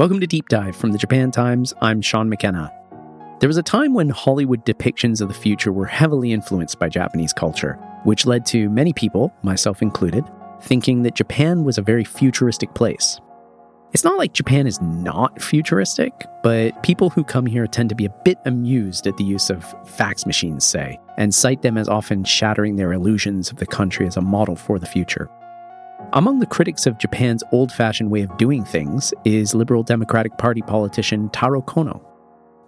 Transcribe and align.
Welcome 0.00 0.20
to 0.20 0.26
Deep 0.26 0.48
Dive 0.48 0.74
from 0.74 0.92
the 0.92 0.98
Japan 0.98 1.30
Times. 1.30 1.74
I'm 1.82 2.00
Shaun 2.00 2.30
McKenna. 2.30 2.72
There 3.38 3.50
was 3.50 3.58
a 3.58 3.62
time 3.62 3.92
when 3.92 4.08
Hollywood 4.08 4.64
depictions 4.64 5.20
of 5.20 5.28
the 5.28 5.34
future 5.34 5.72
were 5.72 5.84
heavily 5.84 6.32
influenced 6.32 6.78
by 6.78 6.88
Japanese 6.88 7.34
culture, 7.34 7.74
which 8.04 8.24
led 8.24 8.46
to 8.46 8.70
many 8.70 8.94
people, 8.94 9.30
myself 9.42 9.82
included, 9.82 10.24
thinking 10.62 11.02
that 11.02 11.16
Japan 11.16 11.64
was 11.64 11.76
a 11.76 11.82
very 11.82 12.02
futuristic 12.02 12.72
place. 12.72 13.20
It's 13.92 14.02
not 14.02 14.16
like 14.16 14.32
Japan 14.32 14.66
is 14.66 14.80
not 14.80 15.42
futuristic, 15.42 16.14
but 16.42 16.82
people 16.82 17.10
who 17.10 17.22
come 17.22 17.44
here 17.44 17.66
tend 17.66 17.90
to 17.90 17.94
be 17.94 18.06
a 18.06 18.14
bit 18.24 18.38
amused 18.46 19.06
at 19.06 19.18
the 19.18 19.24
use 19.24 19.50
of 19.50 19.62
fax 19.86 20.24
machines, 20.24 20.64
say, 20.64 20.98
and 21.18 21.34
cite 21.34 21.60
them 21.60 21.76
as 21.76 21.90
often 21.90 22.24
shattering 22.24 22.76
their 22.76 22.94
illusions 22.94 23.50
of 23.50 23.58
the 23.58 23.66
country 23.66 24.06
as 24.06 24.16
a 24.16 24.22
model 24.22 24.56
for 24.56 24.78
the 24.78 24.86
future. 24.86 25.28
Among 26.14 26.40
the 26.40 26.46
critics 26.46 26.86
of 26.86 26.98
Japan's 26.98 27.44
old 27.52 27.70
fashioned 27.70 28.10
way 28.10 28.22
of 28.22 28.36
doing 28.36 28.64
things 28.64 29.14
is 29.24 29.54
Liberal 29.54 29.84
Democratic 29.84 30.36
Party 30.38 30.60
politician 30.60 31.30
Taro 31.30 31.62
Kono. 31.62 32.02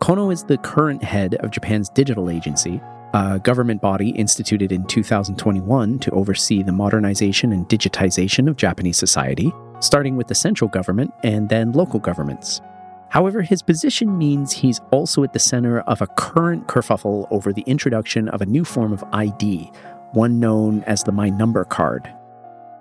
Kono 0.01 0.33
is 0.33 0.45
the 0.45 0.59
current 0.59 1.03
head 1.03 1.35
of 1.37 1.51
Japan's 1.51 1.89
digital 1.89 2.31
agency, 2.31 2.81
a 3.15 3.41
government 3.41 3.83
body 3.83 4.11
instituted 4.11 4.71
in 4.71 4.87
2021 4.87 5.99
to 5.99 6.11
oversee 6.13 6.63
the 6.63 6.71
modernization 6.71 7.51
and 7.51 7.69
digitization 7.69 8.49
of 8.49 8.57
Japanese 8.57 8.97
society, 8.97 9.53
starting 9.81 10.15
with 10.15 10.29
the 10.29 10.37
central 10.37 10.69
government 10.69 11.13
and 11.25 11.49
then 11.49 11.73
local 11.73 11.99
governments. 11.99 12.61
However, 13.09 13.43
his 13.43 13.61
position 13.61 14.17
means 14.17 14.53
he's 14.53 14.81
also 14.93 15.25
at 15.25 15.33
the 15.33 15.41
center 15.41 15.81
of 15.81 16.01
a 16.01 16.07
current 16.07 16.69
kerfuffle 16.69 17.27
over 17.33 17.53
the 17.53 17.63
introduction 17.63 18.29
of 18.29 18.41
a 18.41 18.47
new 18.47 18.65
form 18.65 18.93
of 18.93 19.03
ID, 19.13 19.73
one 20.13 20.39
known 20.39 20.85
as 20.85 21.03
the 21.03 21.11
My 21.11 21.29
Number 21.29 21.65
card. 21.65 22.09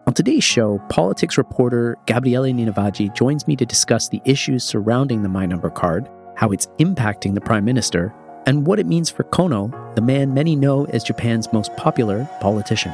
On 0.07 0.15
today's 0.15 0.43
show, 0.43 0.79
politics 0.89 1.37
reporter 1.37 1.95
Gabriele 2.07 2.45
Ninivaggi 2.45 3.13
joins 3.13 3.47
me 3.47 3.55
to 3.55 3.67
discuss 3.67 4.09
the 4.09 4.19
issues 4.25 4.63
surrounding 4.63 5.21
the 5.21 5.29
My 5.29 5.45
Number 5.45 5.69
card 5.69 6.09
how 6.35 6.49
it's 6.49 6.65
impacting 6.79 7.35
the 7.35 7.41
prime 7.41 7.63
minister, 7.63 8.11
and 8.47 8.65
what 8.65 8.79
it 8.79 8.87
means 8.87 9.11
for 9.11 9.23
Kono, 9.25 9.69
the 9.93 10.01
man 10.01 10.33
many 10.33 10.55
know 10.55 10.85
as 10.85 11.03
Japan's 11.03 11.53
most 11.53 11.75
popular 11.77 12.27
politician. 12.39 12.91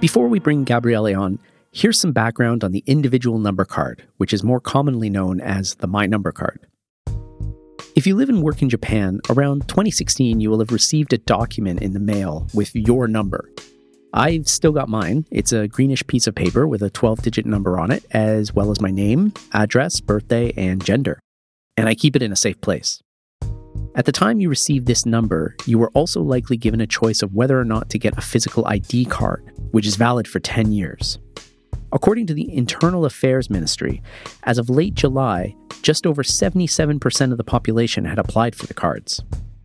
Before 0.00 0.26
we 0.26 0.40
bring 0.40 0.64
Gabriele 0.64 1.16
on, 1.16 1.38
here's 1.70 2.00
some 2.00 2.12
background 2.12 2.64
on 2.64 2.72
the 2.72 2.82
individual 2.86 3.38
number 3.38 3.64
card, 3.64 4.02
which 4.16 4.32
is 4.32 4.42
more 4.42 4.60
commonly 4.60 5.08
known 5.08 5.40
as 5.40 5.76
the 5.76 5.86
My 5.86 6.06
Number 6.06 6.32
card. 6.32 6.66
If 7.98 8.06
you 8.06 8.14
live 8.14 8.28
and 8.28 8.44
work 8.44 8.62
in 8.62 8.68
Japan, 8.68 9.18
around 9.28 9.66
2016 9.66 10.38
you 10.38 10.50
will 10.50 10.60
have 10.60 10.70
received 10.70 11.12
a 11.12 11.18
document 11.18 11.82
in 11.82 11.94
the 11.94 11.98
mail 11.98 12.46
with 12.54 12.72
your 12.76 13.08
number. 13.08 13.50
I've 14.12 14.46
still 14.46 14.70
got 14.70 14.88
mine. 14.88 15.26
It's 15.32 15.50
a 15.50 15.66
greenish 15.66 16.06
piece 16.06 16.28
of 16.28 16.36
paper 16.36 16.68
with 16.68 16.80
a 16.80 16.90
12 16.90 17.22
digit 17.22 17.44
number 17.44 17.76
on 17.76 17.90
it, 17.90 18.04
as 18.12 18.54
well 18.54 18.70
as 18.70 18.80
my 18.80 18.92
name, 18.92 19.32
address, 19.52 20.00
birthday, 20.00 20.52
and 20.56 20.84
gender. 20.84 21.18
And 21.76 21.88
I 21.88 21.96
keep 21.96 22.14
it 22.14 22.22
in 22.22 22.30
a 22.30 22.36
safe 22.36 22.60
place. 22.60 23.02
At 23.96 24.04
the 24.04 24.12
time 24.12 24.38
you 24.38 24.48
received 24.48 24.86
this 24.86 25.04
number, 25.04 25.56
you 25.66 25.76
were 25.76 25.90
also 25.90 26.22
likely 26.22 26.56
given 26.56 26.80
a 26.80 26.86
choice 26.86 27.20
of 27.20 27.34
whether 27.34 27.58
or 27.58 27.64
not 27.64 27.90
to 27.90 27.98
get 27.98 28.16
a 28.16 28.20
physical 28.20 28.64
ID 28.68 29.06
card, 29.06 29.50
which 29.72 29.88
is 29.88 29.96
valid 29.96 30.28
for 30.28 30.38
10 30.38 30.70
years. 30.70 31.18
According 31.92 32.26
to 32.26 32.34
the 32.34 32.54
Internal 32.54 33.04
Affairs 33.06 33.48
Ministry, 33.48 34.02
as 34.42 34.58
of 34.58 34.68
late 34.68 34.94
July, 34.94 35.54
just 35.80 36.06
over 36.06 36.22
77% 36.22 37.32
of 37.32 37.38
the 37.38 37.44
population 37.44 38.04
had 38.04 38.18
applied 38.18 38.54
for 38.54 38.66
the 38.66 38.74
cards. 38.74 39.22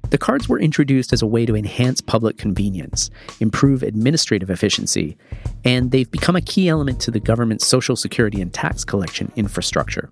The 0.09 0.17
cards 0.17 0.47
were 0.47 0.59
introduced 0.59 1.11
as 1.11 1.21
a 1.21 1.27
way 1.27 1.45
to 1.45 1.55
enhance 1.55 1.99
public 1.99 2.37
convenience, 2.37 3.09
improve 3.39 3.83
administrative 3.83 4.49
efficiency, 4.49 5.17
and 5.65 5.91
they've 5.91 6.09
become 6.09 6.35
a 6.35 6.41
key 6.41 6.69
element 6.69 7.01
to 7.01 7.11
the 7.11 7.19
government's 7.19 7.67
social 7.67 7.95
security 7.95 8.41
and 8.41 8.53
tax 8.53 8.85
collection 8.85 9.31
infrastructure. 9.35 10.11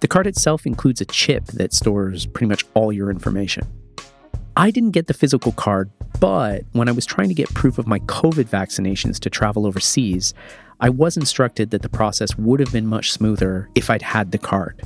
The 0.00 0.08
card 0.08 0.26
itself 0.26 0.64
includes 0.64 1.00
a 1.00 1.06
chip 1.06 1.46
that 1.46 1.74
stores 1.74 2.24
pretty 2.26 2.46
much 2.46 2.64
all 2.74 2.92
your 2.92 3.10
information. 3.10 3.66
I 4.58 4.70
didn't 4.70 4.92
get 4.92 5.06
the 5.06 5.12
physical 5.12 5.52
card, 5.52 5.90
but 6.18 6.64
when 6.72 6.88
I 6.88 6.92
was 6.92 7.04
trying 7.04 7.28
to 7.28 7.34
get 7.34 7.52
proof 7.52 7.76
of 7.76 7.86
my 7.86 7.98
COVID 8.00 8.46
vaccinations 8.46 9.20
to 9.20 9.28
travel 9.28 9.66
overseas, 9.66 10.32
I 10.80 10.88
was 10.88 11.18
instructed 11.18 11.70
that 11.70 11.82
the 11.82 11.90
process 11.90 12.38
would 12.38 12.60
have 12.60 12.72
been 12.72 12.86
much 12.86 13.12
smoother 13.12 13.68
if 13.74 13.90
I'd 13.90 14.00
had 14.00 14.32
the 14.32 14.38
card. 14.38 14.82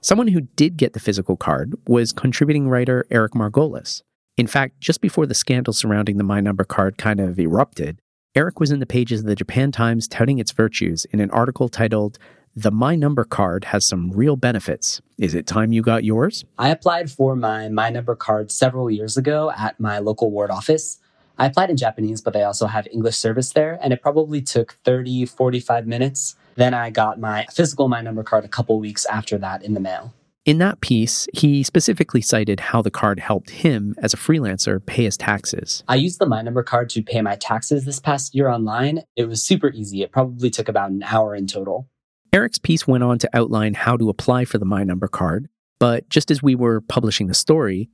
Someone 0.00 0.28
who 0.28 0.42
did 0.42 0.76
get 0.76 0.92
the 0.92 1.00
physical 1.00 1.36
card 1.36 1.74
was 1.88 2.12
contributing 2.12 2.68
writer 2.68 3.04
Eric 3.10 3.32
Margolis. 3.32 4.02
In 4.36 4.46
fact, 4.46 4.80
just 4.80 5.00
before 5.00 5.26
the 5.26 5.34
scandal 5.34 5.72
surrounding 5.72 6.16
the 6.16 6.22
My 6.22 6.40
Number 6.40 6.62
card 6.62 6.98
kind 6.98 7.18
of 7.18 7.40
erupted, 7.40 7.98
Eric 8.36 8.60
was 8.60 8.70
in 8.70 8.78
the 8.78 8.86
pages 8.86 9.20
of 9.20 9.26
the 9.26 9.34
Japan 9.34 9.72
Times 9.72 10.06
touting 10.06 10.38
its 10.38 10.52
virtues 10.52 11.04
in 11.06 11.18
an 11.18 11.32
article 11.32 11.68
titled, 11.68 12.20
The 12.60 12.72
My 12.72 12.96
Number 12.96 13.22
card 13.22 13.66
has 13.66 13.86
some 13.86 14.10
real 14.10 14.34
benefits. 14.34 15.00
Is 15.16 15.32
it 15.32 15.46
time 15.46 15.70
you 15.70 15.80
got 15.80 16.02
yours? 16.02 16.44
I 16.58 16.70
applied 16.70 17.08
for 17.08 17.36
my 17.36 17.68
My 17.68 17.88
Number 17.88 18.16
card 18.16 18.50
several 18.50 18.90
years 18.90 19.16
ago 19.16 19.52
at 19.56 19.78
my 19.78 20.00
local 20.00 20.32
ward 20.32 20.50
office. 20.50 20.98
I 21.38 21.46
applied 21.46 21.70
in 21.70 21.76
Japanese, 21.76 22.20
but 22.20 22.32
they 22.32 22.42
also 22.42 22.66
have 22.66 22.88
English 22.90 23.16
service 23.16 23.52
there, 23.52 23.78
and 23.80 23.92
it 23.92 24.02
probably 24.02 24.42
took 24.42 24.76
30, 24.84 25.26
45 25.26 25.86
minutes. 25.86 26.34
Then 26.56 26.74
I 26.74 26.90
got 26.90 27.20
my 27.20 27.46
physical 27.52 27.86
My 27.86 28.00
Number 28.00 28.24
card 28.24 28.44
a 28.44 28.48
couple 28.48 28.80
weeks 28.80 29.06
after 29.06 29.38
that 29.38 29.62
in 29.62 29.74
the 29.74 29.80
mail. 29.80 30.12
In 30.44 30.58
that 30.58 30.80
piece, 30.80 31.28
he 31.32 31.62
specifically 31.62 32.22
cited 32.22 32.58
how 32.58 32.82
the 32.82 32.90
card 32.90 33.20
helped 33.20 33.50
him, 33.50 33.94
as 33.98 34.12
a 34.12 34.16
freelancer, 34.16 34.84
pay 34.84 35.04
his 35.04 35.16
taxes. 35.16 35.84
I 35.86 35.94
used 35.94 36.18
the 36.18 36.26
My 36.26 36.42
Number 36.42 36.64
card 36.64 36.90
to 36.90 37.04
pay 37.04 37.22
my 37.22 37.36
taxes 37.36 37.84
this 37.84 38.00
past 38.00 38.34
year 38.34 38.48
online. 38.48 39.04
It 39.14 39.26
was 39.28 39.44
super 39.44 39.70
easy. 39.70 40.02
It 40.02 40.10
probably 40.10 40.50
took 40.50 40.68
about 40.68 40.90
an 40.90 41.04
hour 41.04 41.36
in 41.36 41.46
total. 41.46 41.86
Eric's 42.32 42.58
piece 42.58 42.86
went 42.86 43.02
on 43.02 43.18
to 43.18 43.30
outline 43.32 43.74
how 43.74 43.96
to 43.96 44.10
apply 44.10 44.44
for 44.44 44.58
the 44.58 44.64
My 44.64 44.84
Number 44.84 45.08
card, 45.08 45.48
but 45.78 46.08
just 46.08 46.30
as 46.30 46.42
we 46.42 46.54
were 46.54 46.80
publishing 46.82 47.26
the 47.26 47.34
story, 47.34 47.88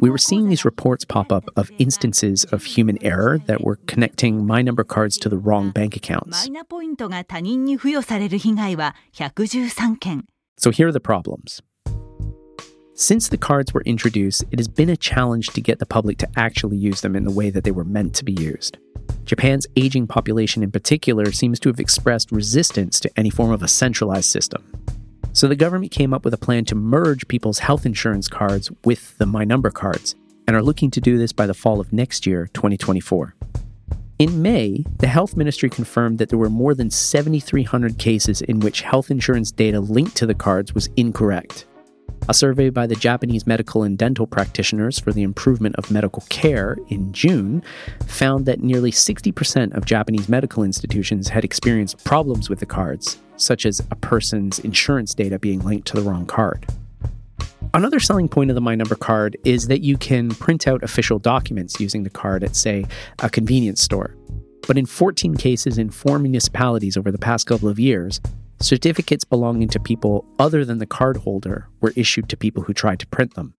we 0.00 0.10
were 0.10 0.18
seeing 0.18 0.48
these 0.48 0.64
reports 0.64 1.04
pop 1.04 1.32
up 1.32 1.48
of 1.56 1.72
instances 1.78 2.44
of 2.44 2.62
human 2.64 3.02
error 3.02 3.38
that 3.46 3.62
were 3.62 3.76
connecting 3.86 4.46
My 4.46 4.62
Number 4.62 4.84
cards 4.84 5.16
to 5.18 5.28
the 5.28 5.38
wrong 5.38 5.70
bank 5.70 5.96
accounts. 5.96 6.46
So 10.58 10.70
here 10.70 10.88
are 10.88 10.92
the 10.92 11.00
problems. 11.00 11.60
Since 12.94 13.28
the 13.28 13.38
cards 13.38 13.72
were 13.72 13.82
introduced, 13.82 14.44
it 14.50 14.58
has 14.58 14.66
been 14.66 14.90
a 14.90 14.96
challenge 14.96 15.48
to 15.50 15.60
get 15.60 15.78
the 15.78 15.86
public 15.86 16.18
to 16.18 16.28
actually 16.36 16.76
use 16.76 17.00
them 17.00 17.14
in 17.14 17.24
the 17.24 17.30
way 17.30 17.48
that 17.48 17.62
they 17.62 17.70
were 17.70 17.84
meant 17.84 18.14
to 18.16 18.24
be 18.24 18.32
used. 18.32 18.76
Japan's 19.28 19.66
aging 19.76 20.06
population 20.06 20.62
in 20.62 20.70
particular 20.70 21.30
seems 21.32 21.60
to 21.60 21.68
have 21.68 21.78
expressed 21.78 22.32
resistance 22.32 22.98
to 22.98 23.10
any 23.14 23.28
form 23.28 23.50
of 23.50 23.62
a 23.62 23.68
centralized 23.68 24.30
system. 24.30 24.64
So 25.34 25.46
the 25.46 25.54
government 25.54 25.92
came 25.92 26.14
up 26.14 26.24
with 26.24 26.32
a 26.32 26.38
plan 26.38 26.64
to 26.64 26.74
merge 26.74 27.28
people's 27.28 27.58
health 27.58 27.84
insurance 27.84 28.26
cards 28.26 28.70
with 28.84 29.18
the 29.18 29.26
My 29.26 29.44
Number 29.44 29.70
cards 29.70 30.14
and 30.46 30.56
are 30.56 30.62
looking 30.62 30.90
to 30.92 31.00
do 31.02 31.18
this 31.18 31.32
by 31.32 31.46
the 31.46 31.52
fall 31.52 31.78
of 31.78 31.92
next 31.92 32.26
year, 32.26 32.48
2024. 32.54 33.34
In 34.18 34.40
May, 34.40 34.86
the 34.96 35.08
health 35.08 35.36
ministry 35.36 35.68
confirmed 35.68 36.16
that 36.18 36.30
there 36.30 36.38
were 36.38 36.48
more 36.48 36.74
than 36.74 36.90
7,300 36.90 37.98
cases 37.98 38.40
in 38.40 38.60
which 38.60 38.80
health 38.80 39.10
insurance 39.10 39.52
data 39.52 39.78
linked 39.78 40.16
to 40.16 40.26
the 40.26 40.34
cards 40.34 40.74
was 40.74 40.88
incorrect. 40.96 41.66
A 42.30 42.34
survey 42.34 42.68
by 42.68 42.86
the 42.86 42.94
Japanese 42.94 43.46
medical 43.46 43.82
and 43.82 43.96
dental 43.96 44.26
practitioners 44.26 44.98
for 44.98 45.12
the 45.12 45.22
improvement 45.22 45.76
of 45.76 45.90
medical 45.90 46.22
care 46.28 46.76
in 46.88 47.10
June 47.10 47.62
found 48.06 48.44
that 48.44 48.60
nearly 48.60 48.90
60% 48.90 49.74
of 49.74 49.86
Japanese 49.86 50.28
medical 50.28 50.62
institutions 50.62 51.28
had 51.28 51.42
experienced 51.42 52.04
problems 52.04 52.50
with 52.50 52.60
the 52.60 52.66
cards, 52.66 53.18
such 53.36 53.64
as 53.64 53.80
a 53.90 53.96
person's 53.96 54.58
insurance 54.58 55.14
data 55.14 55.38
being 55.38 55.60
linked 55.60 55.86
to 55.86 55.96
the 55.96 56.02
wrong 56.02 56.26
card. 56.26 56.66
Another 57.72 57.98
selling 57.98 58.28
point 58.28 58.50
of 58.50 58.54
the 58.54 58.60
My 58.60 58.74
Number 58.74 58.94
card 58.94 59.36
is 59.44 59.68
that 59.68 59.80
you 59.80 59.96
can 59.96 60.28
print 60.30 60.68
out 60.68 60.82
official 60.82 61.18
documents 61.18 61.80
using 61.80 62.02
the 62.02 62.10
card 62.10 62.44
at, 62.44 62.56
say, 62.56 62.84
a 63.20 63.30
convenience 63.30 63.80
store. 63.80 64.14
But 64.66 64.76
in 64.76 64.84
14 64.84 65.34
cases 65.36 65.78
in 65.78 65.88
four 65.88 66.18
municipalities 66.18 66.98
over 66.98 67.10
the 67.10 67.18
past 67.18 67.46
couple 67.46 67.68
of 67.70 67.78
years, 67.78 68.20
certificates 68.60 69.24
belonging 69.24 69.68
to 69.68 69.80
people 69.80 70.24
other 70.38 70.64
than 70.64 70.78
the 70.78 70.86
cardholder 70.86 71.64
were 71.80 71.92
issued 71.96 72.28
to 72.28 72.36
people 72.36 72.64
who 72.64 72.72
tried 72.74 72.98
to 73.00 73.06
print 73.06 73.34
them. 73.34 73.54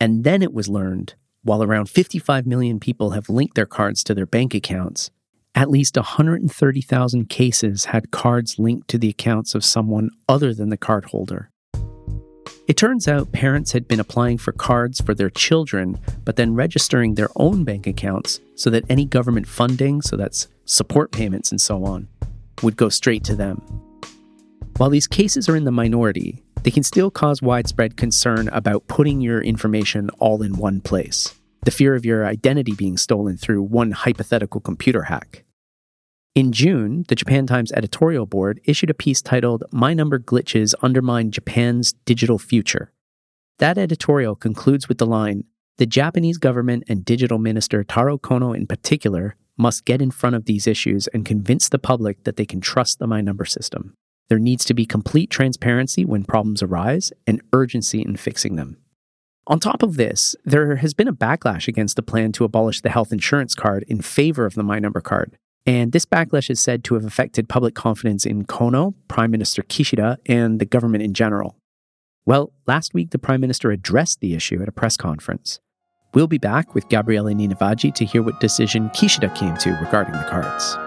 And 0.00 0.24
then 0.24 0.42
it 0.42 0.52
was 0.52 0.68
learned, 0.68 1.14
while 1.44 1.62
around 1.62 1.88
55 1.88 2.46
million 2.46 2.80
people 2.80 3.10
have 3.10 3.28
linked 3.28 3.54
their 3.54 3.66
cards 3.66 4.02
to 4.04 4.14
their 4.14 4.26
bank 4.26 4.54
accounts, 4.54 5.10
at 5.54 5.70
least 5.70 5.96
130,000 5.96 7.28
cases 7.28 7.86
had 7.86 8.10
cards 8.10 8.58
linked 8.58 8.88
to 8.88 8.98
the 8.98 9.10
accounts 9.10 9.54
of 9.54 9.64
someone 9.64 10.10
other 10.28 10.54
than 10.54 10.70
the 10.70 10.78
cardholder. 10.78 11.48
It 12.68 12.76
turns 12.76 13.06
out 13.06 13.32
parents 13.32 13.72
had 13.72 13.86
been 13.86 14.00
applying 14.00 14.38
for 14.38 14.52
cards 14.52 15.00
for 15.00 15.14
their 15.14 15.28
children, 15.28 16.00
but 16.24 16.36
then 16.36 16.54
registering 16.54 17.14
their 17.14 17.28
own 17.36 17.64
bank 17.64 17.86
accounts 17.86 18.40
so 18.54 18.70
that 18.70 18.84
any 18.88 19.04
government 19.04 19.46
funding, 19.46 20.00
so 20.00 20.16
that's 20.16 20.48
support 20.64 21.10
payments 21.12 21.50
and 21.50 21.60
so 21.60 21.84
on, 21.84 22.08
would 22.62 22.76
go 22.76 22.88
straight 22.88 23.24
to 23.24 23.34
them. 23.34 23.60
While 24.78 24.90
these 24.90 25.06
cases 25.06 25.48
are 25.48 25.56
in 25.56 25.64
the 25.64 25.70
minority, 25.70 26.42
they 26.62 26.70
can 26.70 26.82
still 26.82 27.10
cause 27.10 27.42
widespread 27.42 27.96
concern 27.96 28.48
about 28.48 28.88
putting 28.88 29.20
your 29.20 29.40
information 29.40 30.10
all 30.18 30.42
in 30.42 30.56
one 30.56 30.80
place. 30.80 31.34
the 31.64 31.70
fear 31.70 31.94
of 31.94 32.04
your 32.04 32.26
identity 32.26 32.72
being 32.72 32.96
stolen 32.96 33.36
through 33.36 33.62
one 33.62 33.92
hypothetical 33.92 34.60
computer 34.60 35.04
hack. 35.04 35.44
In 36.34 36.50
June, 36.50 37.04
the 37.06 37.14
Japan 37.14 37.46
Times 37.46 37.70
editorial 37.72 38.26
board 38.26 38.60
issued 38.64 38.90
a 38.90 38.94
piece 38.94 39.22
titled 39.22 39.62
My 39.70 39.94
Number 39.94 40.18
Glitches 40.18 40.74
Undermine 40.82 41.30
Japan's 41.30 41.92
Digital 42.04 42.38
Future. 42.38 42.90
That 43.58 43.78
editorial 43.78 44.34
concludes 44.34 44.88
with 44.88 44.98
the 44.98 45.06
line 45.06 45.44
The 45.76 45.86
Japanese 45.86 46.38
government 46.38 46.82
and 46.88 47.04
digital 47.04 47.38
minister 47.38 47.84
Taro 47.84 48.18
Kono 48.18 48.56
in 48.56 48.66
particular 48.66 49.36
must 49.56 49.84
get 49.84 50.02
in 50.02 50.10
front 50.10 50.34
of 50.34 50.46
these 50.46 50.66
issues 50.66 51.06
and 51.08 51.24
convince 51.24 51.68
the 51.68 51.78
public 51.78 52.24
that 52.24 52.36
they 52.36 52.46
can 52.46 52.60
trust 52.60 52.98
the 52.98 53.06
My 53.06 53.20
Number 53.20 53.44
system. 53.44 53.94
There 54.32 54.38
needs 54.38 54.64
to 54.64 54.72
be 54.72 54.86
complete 54.86 55.28
transparency 55.28 56.06
when 56.06 56.24
problems 56.24 56.62
arise 56.62 57.12
and 57.26 57.42
urgency 57.52 58.00
in 58.00 58.16
fixing 58.16 58.56
them. 58.56 58.78
On 59.46 59.60
top 59.60 59.82
of 59.82 59.98
this, 59.98 60.34
there 60.42 60.76
has 60.76 60.94
been 60.94 61.06
a 61.06 61.12
backlash 61.12 61.68
against 61.68 61.96
the 61.96 62.02
plan 62.02 62.32
to 62.32 62.44
abolish 62.44 62.80
the 62.80 62.88
health 62.88 63.12
insurance 63.12 63.54
card 63.54 63.84
in 63.88 64.00
favor 64.00 64.46
of 64.46 64.54
the 64.54 64.62
My 64.62 64.78
Number 64.78 65.02
card. 65.02 65.36
And 65.66 65.92
this 65.92 66.06
backlash 66.06 66.48
is 66.48 66.60
said 66.60 66.82
to 66.84 66.94
have 66.94 67.04
affected 67.04 67.46
public 67.46 67.74
confidence 67.74 68.24
in 68.24 68.46
Kono, 68.46 68.94
Prime 69.06 69.30
Minister 69.30 69.60
Kishida, 69.64 70.16
and 70.24 70.58
the 70.60 70.64
government 70.64 71.04
in 71.04 71.12
general. 71.12 71.58
Well, 72.24 72.54
last 72.66 72.94
week 72.94 73.10
the 73.10 73.18
Prime 73.18 73.42
Minister 73.42 73.70
addressed 73.70 74.20
the 74.20 74.32
issue 74.32 74.62
at 74.62 74.68
a 74.68 74.72
press 74.72 74.96
conference. 74.96 75.60
We'll 76.14 76.26
be 76.26 76.38
back 76.38 76.74
with 76.74 76.88
Gabriele 76.88 77.26
Ninivaggi 77.26 77.94
to 77.96 78.06
hear 78.06 78.22
what 78.22 78.40
decision 78.40 78.88
Kishida 78.94 79.36
came 79.36 79.58
to 79.58 79.72
regarding 79.72 80.14
the 80.14 80.26
cards. 80.30 80.78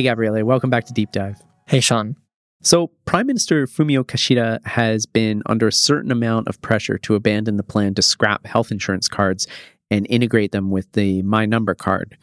Hey, 0.00 0.04
Gabriele, 0.04 0.42
welcome 0.46 0.70
back 0.70 0.86
to 0.86 0.94
Deep 0.94 1.12
Dive. 1.12 1.36
Hey, 1.66 1.80
Shaun. 1.80 2.16
So, 2.62 2.86
Prime 3.04 3.26
Minister 3.26 3.66
Fumio 3.66 4.02
Kishida 4.02 4.66
has 4.66 5.04
been 5.04 5.42
under 5.44 5.68
a 5.68 5.72
certain 5.72 6.10
amount 6.10 6.48
of 6.48 6.58
pressure 6.62 6.96
to 6.96 7.16
abandon 7.16 7.58
the 7.58 7.62
plan 7.62 7.92
to 7.96 8.00
scrap 8.00 8.46
health 8.46 8.70
insurance 8.70 9.08
cards 9.08 9.46
and 9.90 10.06
integrate 10.08 10.52
them 10.52 10.70
with 10.70 10.90
the 10.92 11.20
My 11.20 11.44
Number 11.44 11.74
card. 11.74 12.16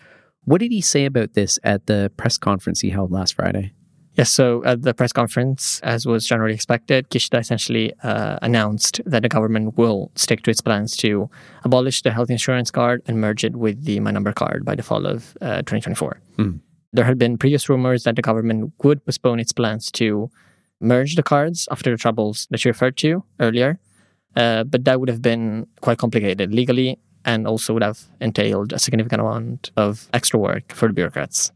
What 0.43 0.59
did 0.59 0.71
he 0.71 0.81
say 0.81 1.05
about 1.05 1.35
this 1.35 1.59
at 1.63 1.85
the 1.85 2.11
press 2.17 2.39
conference 2.39 2.81
he 2.81 2.89
held 2.89 3.11
last 3.11 3.35
Friday? 3.35 3.73
Yes, 4.15 4.31
so 4.31 4.63
at 4.65 4.81
the 4.81 4.95
press 4.95 5.13
conference, 5.13 5.79
as 5.81 6.07
was 6.07 6.25
generally 6.25 6.55
expected, 6.55 7.11
Kishida 7.11 7.41
essentially 7.41 7.93
uh, 8.01 8.39
announced 8.41 9.01
that 9.05 9.21
the 9.21 9.29
government 9.29 9.77
will 9.77 10.11
stick 10.15 10.41
to 10.41 10.49
its 10.49 10.61
plans 10.61 10.97
to 10.97 11.29
abolish 11.63 12.01
the 12.01 12.09
health 12.09 12.31
insurance 12.31 12.71
card 12.71 13.03
and 13.05 13.21
merge 13.21 13.43
it 13.43 13.55
with 13.55 13.85
the 13.85 13.99
My 13.99 14.09
Number 14.09 14.33
card 14.33 14.65
by 14.65 14.73
the 14.73 14.81
fall 14.81 15.05
of 15.05 15.37
uh, 15.41 15.57
2024. 15.57 16.19
Mm. 16.37 16.61
There 16.93 17.05
had 17.05 17.17
been 17.17 17.37
previous 17.37 17.69
rumors 17.69 18.03
that 18.03 18.15
the 18.15 18.21
government 18.21 18.73
would 18.83 19.05
postpone 19.05 19.39
its 19.39 19.51
plans 19.51 19.91
to 19.93 20.29
merge 20.79 21.15
the 21.15 21.23
cards 21.23 21.67
after 21.71 21.91
the 21.91 21.97
troubles 21.97 22.47
that 22.51 22.63
you 22.63 22.69
referred 22.69 22.97
to 22.97 23.23
earlier. 23.39 23.79
Uh, 24.35 24.63
but 24.63 24.85
that 24.85 24.99
would 24.99 25.09
have 25.09 25.21
been 25.21 25.67
quite 25.81 25.97
complicated 25.97 26.53
legally 26.53 26.99
and 27.25 27.47
also 27.47 27.73
would 27.73 27.83
have 27.83 28.05
entailed 28.21 28.71
a 28.71 28.79
significant 28.79 29.21
amount 29.21 29.71
of 29.75 30.07
extra 30.13 30.39
work 30.39 30.71
for 30.73 30.87
the 30.87 30.93
bureaucrats. 30.93 31.51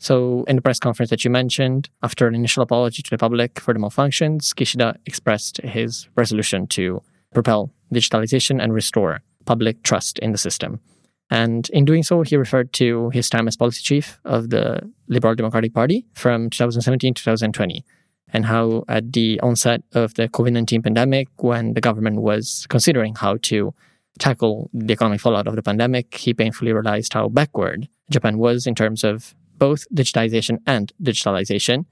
So, 0.00 0.44
in 0.48 0.56
the 0.56 0.62
press 0.62 0.78
conference 0.78 1.10
that 1.10 1.24
you 1.24 1.30
mentioned, 1.30 1.88
after 2.02 2.26
an 2.26 2.34
initial 2.34 2.62
apology 2.62 3.02
to 3.02 3.10
the 3.10 3.16
public 3.16 3.58
for 3.58 3.72
the 3.72 3.80
malfunctions, 3.80 4.52
Kishida 4.52 4.96
expressed 5.06 5.58
his 5.62 6.08
resolution 6.16 6.66
to 6.68 7.00
propel 7.32 7.70
digitalization 7.92 8.62
and 8.62 8.74
restore 8.74 9.22
public 9.46 9.82
trust 9.82 10.18
in 10.18 10.32
the 10.32 10.38
system. 10.38 10.80
And 11.30 11.68
in 11.70 11.84
doing 11.84 12.02
so, 12.02 12.22
he 12.22 12.36
referred 12.36 12.72
to 12.74 13.10
his 13.10 13.28
time 13.30 13.48
as 13.48 13.56
policy 13.56 13.82
chief 13.82 14.20
of 14.24 14.50
the 14.50 14.80
Liberal 15.08 15.34
Democratic 15.34 15.72
Party 15.74 16.06
from 16.14 16.50
2017 16.50 17.14
to 17.14 17.22
2020, 17.22 17.84
and 18.32 18.46
how 18.46 18.84
at 18.88 19.12
the 19.12 19.40
onset 19.40 19.82
of 19.92 20.14
the 20.14 20.28
COVID 20.28 20.52
19 20.52 20.82
pandemic, 20.82 21.28
when 21.38 21.74
the 21.74 21.80
government 21.80 22.20
was 22.20 22.66
considering 22.68 23.14
how 23.14 23.38
to 23.42 23.74
tackle 24.18 24.70
the 24.72 24.92
economic 24.92 25.20
fallout 25.20 25.46
of 25.46 25.56
the 25.56 25.62
pandemic, 25.62 26.14
he 26.14 26.34
painfully 26.34 26.72
realized 26.72 27.12
how 27.14 27.28
backward 27.28 27.88
Japan 28.10 28.38
was 28.38 28.66
in 28.66 28.74
terms 28.74 29.02
of 29.02 29.34
both 29.56 29.86
digitization 29.94 30.58
and 30.66 30.92
digitalization, 31.02 31.86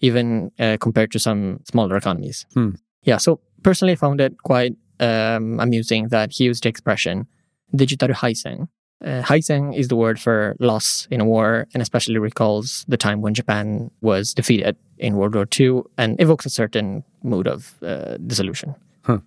even 0.00 0.50
uh, 0.58 0.76
compared 0.80 1.10
to 1.12 1.18
some 1.18 1.60
smaller 1.70 1.96
economies. 1.96 2.46
Hmm. 2.54 2.70
Yeah, 3.02 3.18
so 3.18 3.40
personally, 3.62 3.92
I 3.92 3.96
found 3.96 4.20
it 4.20 4.42
quite 4.42 4.76
um, 5.00 5.60
amusing 5.60 6.08
that 6.08 6.32
he 6.32 6.44
used 6.44 6.64
the 6.64 6.68
expression 6.68 7.26
digital 7.74 8.08
haisen, 8.08 8.68
uh, 9.04 9.22
Haisen 9.22 9.76
is 9.76 9.88
the 9.88 9.96
word 9.96 10.18
for 10.20 10.56
loss 10.58 11.06
in 11.10 11.20
a 11.20 11.24
war 11.24 11.66
and 11.72 11.82
especially 11.82 12.18
recalls 12.18 12.84
the 12.88 12.96
time 12.96 13.20
when 13.20 13.34
Japan 13.34 13.90
was 14.00 14.34
defeated 14.34 14.76
in 14.98 15.16
World 15.16 15.34
War 15.34 15.46
II 15.58 15.82
and 15.96 16.20
evokes 16.20 16.46
a 16.46 16.50
certain 16.50 17.04
mood 17.22 17.46
of 17.46 17.74
uh, 17.82 18.16
dissolution. 18.26 18.74
Huh. 19.02 19.18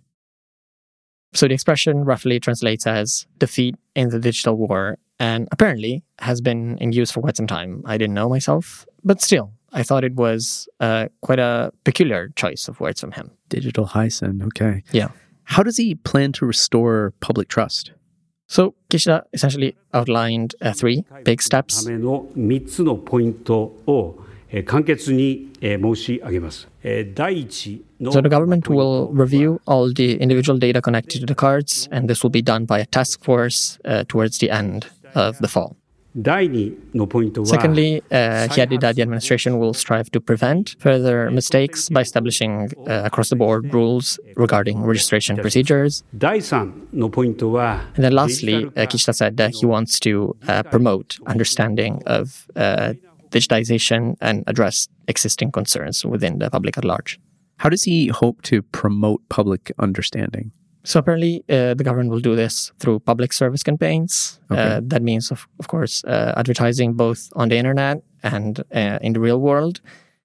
So 1.33 1.47
the 1.47 1.53
expression 1.53 2.03
roughly 2.03 2.39
translates 2.39 2.85
as 2.85 3.25
defeat 3.37 3.75
in 3.95 4.09
the 4.09 4.19
digital 4.19 4.55
war 4.55 4.97
and 5.19 5.47
apparently 5.51 6.03
has 6.19 6.41
been 6.41 6.77
in 6.79 6.91
use 6.91 7.11
for 7.11 7.21
quite 7.21 7.37
some 7.37 7.47
time. 7.47 7.83
I 7.85 7.97
didn't 7.97 8.15
know 8.15 8.27
myself, 8.27 8.85
but 9.03 9.21
still, 9.21 9.53
I 9.71 9.83
thought 9.83 10.03
it 10.03 10.15
was 10.15 10.67
uh, 10.81 11.07
quite 11.21 11.39
a 11.39 11.71
peculiar 11.85 12.29
choice 12.35 12.67
of 12.67 12.79
words 12.81 12.99
from 12.99 13.13
him. 13.13 13.31
Digital 13.47 13.85
Haisen, 13.85 14.43
okay. 14.47 14.83
Yeah. 14.91 15.09
How 15.45 15.63
does 15.63 15.77
he 15.77 15.95
plan 15.95 16.33
to 16.33 16.45
restore 16.45 17.13
public 17.21 17.47
trust? 17.47 17.91
So 18.51 18.75
Kishida 18.89 19.23
essentially 19.31 19.75
outlined 19.93 20.55
uh, 20.61 20.73
three 20.73 21.05
big 21.23 21.41
steps. 21.41 21.75
So 21.75 21.89
the 28.19 28.29
government 28.29 28.67
will 28.67 29.07
review 29.13 29.61
all 29.65 29.93
the 29.93 30.17
individual 30.19 30.59
data 30.59 30.81
connected 30.81 31.21
to 31.21 31.25
the 31.25 31.35
cards, 31.35 31.87
and 31.93 32.09
this 32.09 32.23
will 32.23 32.29
be 32.29 32.41
done 32.41 32.65
by 32.65 32.79
a 32.79 32.85
task 32.85 33.23
force 33.23 33.79
uh, 33.85 34.03
towards 34.09 34.39
the 34.39 34.49
end 34.49 34.87
of 35.15 35.37
the 35.37 35.47
fall. 35.47 35.77
Secondly, 37.45 38.01
uh, 38.11 38.47
he 38.53 38.61
added 38.61 38.81
that 38.81 38.95
the 38.95 39.01
administration 39.01 39.59
will 39.59 39.73
strive 39.73 40.11
to 40.11 40.19
prevent 40.19 40.75
further 40.79 41.31
mistakes 41.31 41.87
by 41.89 42.01
establishing 42.01 42.71
uh, 42.87 43.03
across 43.05 43.29
the 43.29 43.35
board 43.37 43.73
rules 43.73 44.19
regarding 44.35 44.81
registration 44.83 45.37
procedures. 45.37 46.03
And 47.95 48.03
then 48.03 48.11
lastly, 48.13 48.65
uh, 48.65 48.85
Kishida 48.87 49.15
said 49.15 49.37
that 49.37 49.51
he 49.55 49.65
wants 49.65 49.99
to 50.01 50.35
uh, 50.47 50.63
promote 50.63 51.17
understanding 51.27 52.03
of 52.05 52.45
uh, 52.57 52.93
digitization 53.29 54.15
and 54.19 54.43
address 54.47 54.89
existing 55.07 55.51
concerns 55.51 56.03
within 56.05 56.39
the 56.39 56.49
public 56.49 56.77
at 56.77 56.83
large. 56.83 57.19
How 57.57 57.69
does 57.69 57.83
he 57.83 58.07
hope 58.07 58.41
to 58.43 58.61
promote 58.63 59.21
public 59.29 59.71
understanding? 59.79 60.51
So 60.83 60.99
apparently, 60.99 61.43
uh, 61.49 61.75
the 61.75 61.83
government 61.83 62.09
will 62.09 62.19
do 62.19 62.35
this 62.35 62.71
through 62.79 62.99
public 63.01 63.33
service 63.33 63.63
campaigns. 63.63 64.39
Uh, 64.49 64.53
okay. 64.53 64.63
Uh, 64.63 64.81
that 64.85 65.03
means, 65.03 65.31
of, 65.31 65.47
of 65.59 65.67
course, 65.67 66.03
uh, 66.05 66.33
advertising 66.37 66.93
both 66.93 67.29
on 67.35 67.49
the 67.49 67.57
internet 67.57 68.01
and 68.23 68.59
uh, 68.73 68.99
in 69.01 69.13
the 69.13 69.19
real 69.19 69.39
world. 69.39 69.81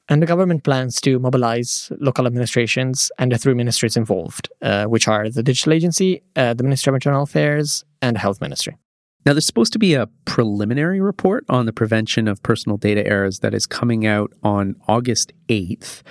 And 0.09 0.23
the 0.23 0.27
government 0.27 0.63
plans 0.63 1.01
to 1.01 1.19
mobilize 1.19 1.91
local 1.99 2.27
administrations 2.27 3.11
and 3.19 3.33
the 3.33 3.39
three 3.39 3.55
ministries 3.55 3.97
involved, 3.97 4.49
uh, 4.63 4.85
which 4.85 5.09
are 5.09 5.29
the 5.29 5.43
Digital 5.43 5.73
Agency, 5.73 6.23
the 6.35 6.63
Ministry 6.63 6.91
of 6.91 6.95
Internal 6.95 7.25
Affairs, 7.25 7.85
and 8.01 8.15
the 8.15 8.21
Health 8.21 8.41
Ministry. 8.41 8.77
Now, 9.27 9.33
there's 9.33 9.45
supposed 9.45 9.73
to 9.73 9.81
be 9.81 9.95
a 9.95 10.07
preliminary 10.25 11.01
report 11.01 11.45
on 11.49 11.67
the 11.67 11.73
prevention 11.73 12.29
of 12.29 12.41
personal 12.45 12.77
data 12.79 13.05
errors 13.05 13.41
that 13.41 13.53
is 13.53 13.67
coming 13.67 14.07
out 14.07 14.33
on 14.45 14.77
August 14.87 15.33
8th. 15.49 16.03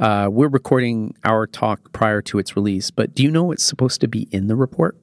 Uh, 0.00 0.28
we're 0.30 0.48
recording 0.48 1.14
our 1.24 1.46
talk 1.46 1.92
prior 1.92 2.20
to 2.20 2.38
its 2.38 2.56
release, 2.56 2.90
but 2.90 3.14
do 3.14 3.22
you 3.22 3.30
know 3.30 3.44
what's 3.44 3.62
supposed 3.62 4.00
to 4.00 4.08
be 4.08 4.28
in 4.32 4.48
the 4.48 4.56
report? 4.56 4.96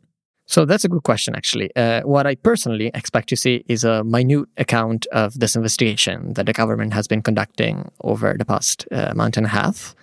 So 0.48 0.66
that's 0.66 0.84
a 0.84 0.90
good 0.90 1.04
question, 1.04 1.34
actually. 1.34 1.74
Uh, 1.78 2.02
what 2.02 2.28
I 2.28 2.36
personally 2.36 2.92
expect 2.94 3.30
to 3.30 3.38
see 3.38 3.64
is 3.70 3.86
a 3.86 4.04
minute 4.04 4.50
account 4.58 5.06
of 5.14 5.40
this 5.40 5.56
investigation 5.56 6.34
that 6.34 6.46
the 6.46 6.52
government 6.52 6.94
has 6.94 7.08
been 7.08 7.22
conducting 7.22 7.90
over 8.02 8.36
the 8.38 8.44
past 8.44 8.86
uh, 8.92 9.14
month 9.16 9.38
and 9.38 9.46
a 9.46 9.50
half. 9.50 9.96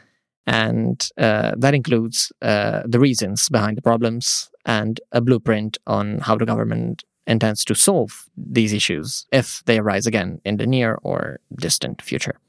And 0.46 1.06
uh, 1.18 1.52
that 1.58 1.74
includes 1.74 2.32
uh, 2.40 2.80
the 2.86 2.98
reasons 2.98 3.50
behind 3.50 3.76
the 3.76 3.82
problems 3.82 4.48
and 4.64 4.98
a 5.12 5.20
blueprint 5.20 5.76
on 5.86 6.20
how 6.20 6.36
the 6.36 6.46
government 6.46 7.04
intends 7.26 7.62
to 7.66 7.74
solve 7.74 8.24
these 8.38 8.72
issues 8.72 9.26
if 9.30 9.62
they 9.66 9.78
arise 9.78 10.06
again 10.06 10.40
in 10.46 10.56
the 10.56 10.66
near 10.66 10.98
or 11.02 11.40
distant 11.58 12.00
future. 12.00 12.40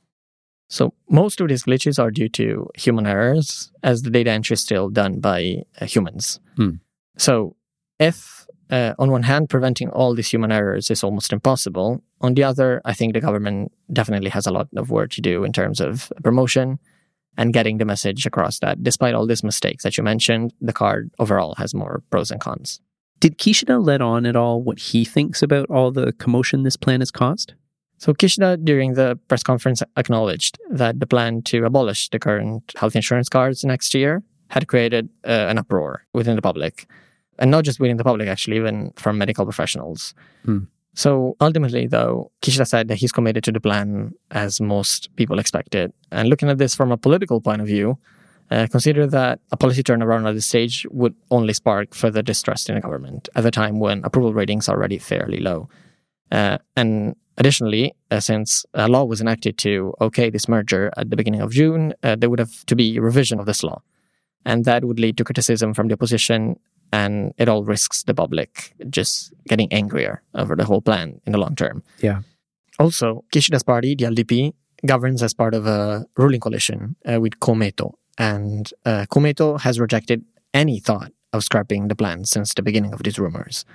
So 0.70 0.94
most 1.10 1.42
of 1.42 1.48
these 1.48 1.64
glitches 1.64 1.98
are 2.02 2.12
due 2.12 2.30
to 2.30 2.70
human 2.76 3.08
errors, 3.08 3.72
as 3.84 4.04
the 4.04 4.12
data 4.12 4.32
entry 4.32 4.54
is 4.54 4.62
still 4.62 4.90
done 4.90 5.20
by 5.20 5.64
uh, 5.82 5.86
humans. 5.86 6.40
Hmm. 6.56 6.76
So 7.18 7.56
if 8.00 8.48
uh, 8.70 8.94
on 9.00 9.12
one 9.12 9.24
hand, 9.24 9.50
preventing 9.50 9.90
all 9.90 10.14
these 10.14 10.30
human 10.30 10.52
errors 10.52 10.92
is 10.92 11.04
almost 11.04 11.34
impossible. 11.34 12.04
On 12.22 12.36
the 12.36 12.44
other, 12.44 12.82
I 12.86 12.94
think 12.94 13.14
the 13.14 13.22
government 13.22 13.72
definitely 13.92 14.30
has 14.30 14.46
a 14.46 14.52
lot 14.52 14.68
of 14.76 14.92
work 14.92 15.10
to 15.12 15.22
do 15.22 15.44
in 15.44 15.52
terms 15.52 15.80
of 15.80 16.12
promotion 16.24 16.80
and 17.38 17.54
getting 17.54 17.78
the 17.78 17.86
message 17.86 18.26
across 18.26 18.60
that 18.60 18.84
despite 18.84 19.16
all 19.16 19.26
these 19.26 19.44
mistakes 19.44 19.84
that 19.84 19.98
you 19.98 20.04
mentioned, 20.04 20.54
the 20.62 20.74
card 20.74 21.10
overall 21.20 21.56
has 21.56 21.74
more 21.74 22.04
pros 22.12 22.30
and 22.30 22.42
cons. 22.42 22.80
Did 23.20 23.38
Kishida 23.38 23.84
let 23.84 24.02
on 24.02 24.26
at 24.26 24.36
all 24.36 24.62
what 24.62 24.80
he 24.80 25.04
thinks 25.04 25.42
about 25.42 25.70
all 25.70 25.92
the 25.92 26.14
commotion 26.14 26.64
this 26.64 26.78
plan 26.78 27.02
has 27.02 27.12
caused? 27.12 27.54
So 28.00 28.14
Kishida, 28.14 28.64
during 28.64 28.94
the 28.94 29.20
press 29.28 29.44
conference, 29.44 29.84
acknowledged 29.98 30.58
that 30.72 31.00
the 31.00 31.06
plan 31.06 31.42
to 31.44 31.66
abolish 31.66 32.10
the 32.10 32.18
current 32.18 32.74
health 32.78 32.96
insurance 32.96 33.28
cards 33.28 33.64
next 33.66 33.94
year 33.94 34.24
had 34.48 34.68
created 34.68 35.10
uh, 35.26 35.48
an 35.50 35.58
uproar 35.58 36.06
within 36.14 36.36
the 36.36 36.42
public. 36.42 36.88
And 37.38 37.52
not 37.52 37.66
just 37.66 37.80
within 37.80 37.98
the 37.98 38.04
public, 38.04 38.28
actually, 38.28 38.58
even 38.58 38.92
from 38.96 39.18
medical 39.18 39.46
professionals. 39.46 40.14
Hmm. 40.46 40.60
So 40.96 41.36
ultimately, 41.40 41.88
though, 41.88 42.32
Kishida 42.42 42.68
said 42.68 42.88
that 42.88 42.96
he's 42.96 43.12
committed 43.12 43.44
to 43.44 43.52
the 43.52 43.60
plan 43.60 44.14
as 44.32 44.60
most 44.60 45.14
people 45.18 45.38
expected. 45.38 45.94
And 46.12 46.30
looking 46.30 46.50
at 46.50 46.58
this 46.58 46.76
from 46.76 46.92
a 46.92 46.98
political 46.98 47.42
point 47.42 47.62
of 47.62 47.68
view, 47.68 47.98
uh, 48.50 48.68
consider 48.72 49.06
that 49.08 49.40
a 49.52 49.58
policy 49.58 49.84
turnaround 49.84 50.28
at 50.28 50.34
this 50.34 50.46
stage 50.46 50.88
would 50.90 51.16
only 51.32 51.54
spark 51.54 51.94
further 51.94 52.22
distrust 52.22 52.70
in 52.70 52.76
the 52.76 52.82
government 52.82 53.30
at 53.36 53.46
a 53.46 53.52
time 53.52 53.80
when 53.80 54.04
approval 54.04 54.34
ratings 54.34 54.68
are 54.68 54.76
already 54.76 54.98
fairly 54.98 55.40
low. 55.40 55.70
Uh, 56.32 56.58
and 56.76 57.16
additionally, 57.40 57.96
uh, 58.12 58.20
since 58.20 58.66
a 58.74 58.88
law 58.88 59.04
was 59.06 59.22
enacted 59.22 59.58
to 59.60 59.94
okay 60.02 60.30
this 60.30 60.48
merger 60.48 60.92
at 60.98 61.10
the 61.10 61.16
beginning 61.16 61.42
of 61.42 61.52
June, 61.52 61.94
uh, 62.04 62.16
there 62.16 62.30
would 62.30 62.40
have 62.40 62.66
to 62.66 62.76
be 62.76 62.98
a 62.98 63.02
revision 63.02 63.40
of 63.40 63.46
this 63.46 63.64
law. 63.64 63.82
And 64.46 64.66
that 64.66 64.86
would 64.86 65.00
lead 65.00 65.18
to 65.18 65.24
criticism 65.24 65.74
from 65.74 65.88
the 65.88 65.94
opposition 65.94 66.60
and 66.92 67.34
it 67.38 67.48
all 67.48 67.64
risks 67.64 68.04
the 68.04 68.14
public 68.14 68.74
just 68.90 69.34
getting 69.48 69.72
angrier 69.72 70.22
over 70.34 70.56
the 70.56 70.66
whole 70.66 70.82
plan 70.82 71.22
in 71.26 71.32
the 71.32 71.38
long 71.38 71.56
term. 71.56 71.84
Yeah. 72.00 72.22
Also, 72.80 73.24
Kishida's 73.34 73.64
party, 73.64 73.96
the 73.96 74.06
LDP, 74.06 74.54
governs 74.86 75.22
as 75.22 75.34
part 75.34 75.54
of 75.54 75.68
a 75.68 76.06
ruling 76.18 76.40
coalition 76.40 76.96
uh, 77.06 77.20
with 77.20 77.40
Komeito, 77.40 77.94
and 78.18 78.74
uh, 78.86 79.06
Komeito 79.12 79.60
has 79.60 79.80
rejected 79.80 80.24
any 80.54 80.80
thought 80.80 81.12
of 81.34 81.44
scrapping 81.44 81.90
the 81.90 81.96
plan 81.96 82.26
since 82.26 82.54
the 82.54 82.62
beginning 82.62 82.94
of 82.94 83.04
these 83.04 83.20
rumors. 83.20 83.66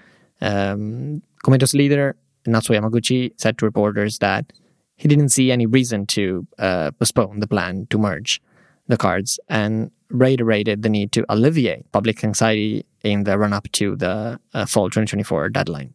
Um, 0.41 1.23
Komeito's 1.45 1.75
leader, 1.75 2.17
Natsuo 2.47 2.79
Yamaguchi, 2.79 3.33
said 3.37 3.59
to 3.59 3.65
reporters 3.65 4.19
that 4.19 4.53
he 4.97 5.09
didn't 5.09 5.31
see 5.31 5.51
any 5.51 5.67
reason 5.67 6.07
to 6.07 6.47
uh, 6.59 6.91
postpone 6.93 7.41
the 7.41 7.49
plan 7.49 7.87
to 7.91 7.99
merge 7.99 8.41
the 8.87 8.97
cards 8.97 9.41
and 9.49 9.91
reiterated 10.11 10.83
the 10.83 10.89
need 10.89 11.11
to 11.13 11.25
alleviate 11.29 11.91
public 11.93 12.23
anxiety 12.23 12.85
in 13.03 13.25
the 13.25 13.39
run 13.39 13.53
up 13.53 13.71
to 13.73 13.97
the 13.97 14.39
uh, 14.53 14.67
fall 14.67 14.87
2024 14.87 15.49
deadline. 15.49 15.95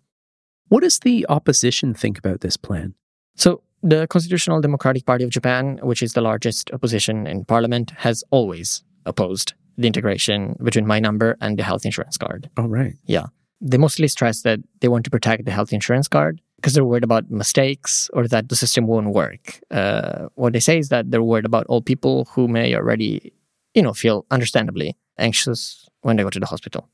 What 0.67 0.83
does 0.83 0.99
the 0.99 1.25
opposition 1.29 1.93
think 1.93 2.17
about 2.17 2.41
this 2.41 2.57
plan? 2.57 2.93
So, 3.35 3.61
the 3.81 4.07
Constitutional 4.07 4.59
Democratic 4.59 5.05
Party 5.05 5.23
of 5.23 5.29
Japan, 5.29 5.79
which 5.81 6.03
is 6.03 6.11
the 6.13 6.21
largest 6.21 6.69
opposition 6.73 7.25
in 7.25 7.45
parliament, 7.45 7.91
has 7.97 8.25
always 8.29 8.83
opposed 9.05 9.53
the 9.77 9.87
integration 9.87 10.57
between 10.61 10.85
My 10.85 10.99
Number 10.99 11.37
and 11.39 11.57
the 11.57 11.63
health 11.63 11.85
insurance 11.85 12.17
card. 12.17 12.49
Oh, 12.57 12.67
right. 12.67 12.95
Yeah. 13.05 13.27
They 13.61 13.77
mostly 13.77 14.07
stress 14.07 14.41
that 14.43 14.59
they 14.79 14.87
want 14.87 15.03
to 15.05 15.09
protect 15.09 15.45
the 15.45 15.51
health 15.51 15.73
insurance 15.73 16.07
card 16.07 16.41
because 16.55 16.73
they're 16.73 16.85
worried 16.85 17.03
about 17.03 17.29
mistakes 17.31 18.09
or 18.13 18.27
that 18.27 18.49
the 18.49 18.55
system 18.55 18.87
won't 18.87 19.13
work. 19.13 19.59
Uh, 19.71 20.27
what 20.35 20.53
they 20.53 20.59
say 20.59 20.77
is 20.77 20.89
that 20.89 21.11
they're 21.11 21.23
worried 21.23 21.45
about 21.45 21.65
old 21.69 21.85
people 21.85 22.25
who 22.31 22.47
may 22.47 22.75
already, 22.75 23.33
you 23.73 23.81
know, 23.81 23.93
feel 23.93 24.25
understandably 24.31 24.95
anxious 25.17 25.87
when 26.01 26.15
they 26.15 26.23
go 26.23 26.29
to 26.29 26.39
the 26.39 26.45
hospital. 26.45 26.89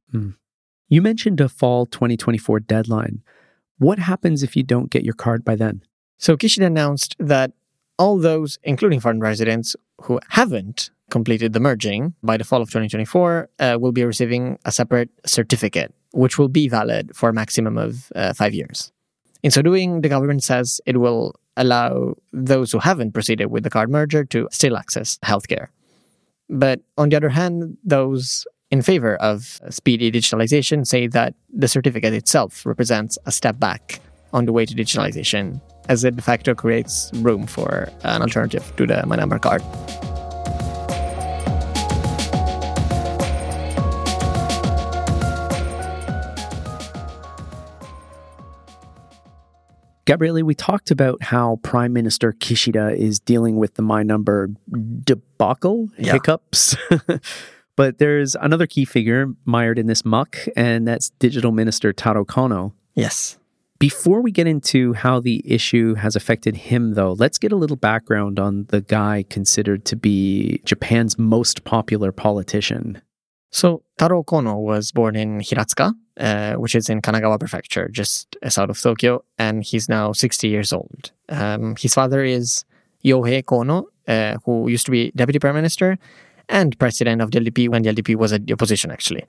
You 0.90 1.02
mentioned 1.02 1.42
a 1.42 1.50
fall 1.50 1.86
2024 1.86 2.60
deadline. 2.62 3.22
What 3.78 4.00
happens 4.00 4.44
if 4.44 4.56
you 4.56 4.64
don't 4.64 4.90
get 4.90 5.04
your 5.04 5.14
card 5.14 5.44
by 5.44 5.56
then? 5.56 5.82
So 6.18 6.38
Kishida 6.38 6.66
announced 6.66 7.16
that 7.20 7.52
all 7.98 8.18
those, 8.18 8.60
including 8.64 9.00
foreign 9.00 9.20
residents 9.20 9.76
who 10.04 10.20
haven't 10.30 10.92
completed 11.10 11.54
the 11.54 11.60
merging 11.60 12.14
by 12.24 12.38
the 12.38 12.44
fall 12.44 12.62
of 12.62 12.70
2024, 12.70 13.50
uh, 13.60 13.78
will 13.80 13.92
be 13.92 14.04
receiving 14.04 14.58
a 14.66 14.72
separate 14.72 15.10
certificate, 15.26 15.94
which 16.16 16.40
will 16.40 16.48
be 16.48 16.68
valid 16.68 17.12
for 17.14 17.30
a 17.30 17.34
maximum 17.34 17.78
of 17.78 18.12
uh, 18.16 18.34
five 18.34 18.54
years. 18.54 18.92
In 19.44 19.52
so 19.52 19.62
doing, 19.62 20.02
the 20.02 20.10
government 20.10 20.44
says 20.44 20.80
it 20.86 20.98
will 20.98 21.36
allow 21.58 22.16
those 22.32 22.72
who 22.72 22.80
haven't 22.80 23.12
proceeded 23.12 23.48
with 23.48 23.64
the 23.64 23.70
card 23.70 23.90
merger 23.90 24.24
to 24.26 24.48
still 24.52 24.78
access 24.78 25.20
healthcare. 25.24 25.68
But 26.50 26.82
on 26.98 27.10
the 27.10 27.18
other 27.18 27.30
hand, 27.30 27.78
those 27.84 28.48
in 28.72 28.82
favor 28.82 29.16
of 29.18 29.60
speedy 29.70 30.12
digitalization 30.12 30.88
say 30.88 31.08
that 31.08 31.36
the 31.54 31.68
certificate 31.68 32.14
itself 32.14 32.66
represents 32.66 33.18
a 33.26 33.32
step 33.32 33.60
back 33.60 34.00
on 34.34 34.46
the 34.46 34.54
way 34.54 34.66
to 34.66 34.74
digitalization, 34.74 35.62
as 35.90 36.04
it 36.04 36.16
de 36.16 36.22
facto 36.22 36.56
creates 36.56 37.12
room 37.16 37.46
for 37.46 37.90
an 38.04 38.22
alternative 38.22 38.74
to 38.78 38.88
the 38.88 39.06
My 39.06 39.16
Number 39.16 39.40
card. 39.40 39.62
Gabriele, 50.06 50.44
we 50.44 50.54
talked 50.54 50.92
about 50.92 51.22
how 51.24 51.60
Prime 51.64 51.92
Minister 51.92 52.32
Kishida 52.32 52.96
is 52.96 53.20
dealing 53.20 53.56
with 53.58 53.74
the 53.74 53.82
My 53.82 54.04
Number 54.04 54.50
debacle, 55.04 55.90
Yeah. 55.98 56.14
hiccups. 56.14 56.76
but 57.76 57.98
there's 57.98 58.36
another 58.36 58.68
key 58.68 58.86
figure 58.86 59.28
mired 59.46 59.80
in 59.80 59.88
this 59.88 60.06
muck, 60.06 60.38
and 60.56 60.88
that's 60.88 61.10
Digital 61.12 61.52
Minister 61.52 61.92
Taro 61.92 62.24
Kono. 62.24 62.74
Yes. 62.94 63.40
Before 63.80 64.22
we 64.22 64.32
get 64.32 64.48
into 64.48 64.94
how 64.94 65.20
the 65.20 65.42
issue 65.44 65.96
has 65.96 66.16
affected 66.16 66.56
him, 66.56 66.94
though, 66.94 67.14
let's 67.14 67.38
get 67.38 67.52
a 67.52 67.58
little 67.58 67.76
background 67.76 68.40
on 68.40 68.66
the 68.70 68.82
guy 68.82 69.26
considered 69.30 69.86
to 69.86 69.96
be 69.96 70.62
Japan's 70.64 71.18
most 71.20 71.64
popular 71.66 72.12
politician. 72.12 73.02
So 73.52 73.84
Taro 73.98 74.24
Kono 74.24 74.58
was 74.62 74.92
born 74.92 75.16
in 75.16 75.40
Hiratsuka, 75.40 75.94
uh, 76.20 76.54
which 76.54 76.76
is 76.76 76.90
in 76.90 77.02
Kanagawa 77.02 77.40
Prefecture, 77.40 77.90
just 77.90 78.36
south 78.48 78.70
of 78.70 78.80
Tokyo, 78.80 79.24
and 79.38 79.64
he's 79.64 79.90
now 79.90 80.12
60 80.12 80.48
years 80.48 80.72
old. 80.72 81.12
Um, 81.30 81.76
his 81.78 81.94
father 81.94 82.24
is 82.24 82.66
Yohei 83.04 83.44
Kono, 83.44 83.86
uh, 84.08 84.38
who 84.46 84.68
used 84.68 84.86
to 84.86 84.92
be 84.92 85.12
deputy 85.16 85.40
prime 85.40 85.56
minister 85.56 85.98
and 86.50 86.78
president 86.80 87.22
of 87.22 87.32
the 87.32 87.40
LDP 87.40 87.70
when 87.70 87.82
the 87.82 87.92
LDP 87.92 88.16
was 88.16 88.32
at 88.34 88.46
the 88.46 88.54
opposition, 88.54 88.92
actually. 88.92 89.26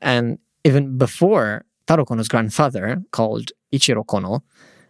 And 0.00 0.38
even 0.64 0.98
before 0.98 1.64
Taro 1.86 2.04
Kono's 2.04 2.28
grandfather, 2.28 3.02
called 3.10 3.50
Ichiro 3.72 4.04
Kono, 4.04 4.42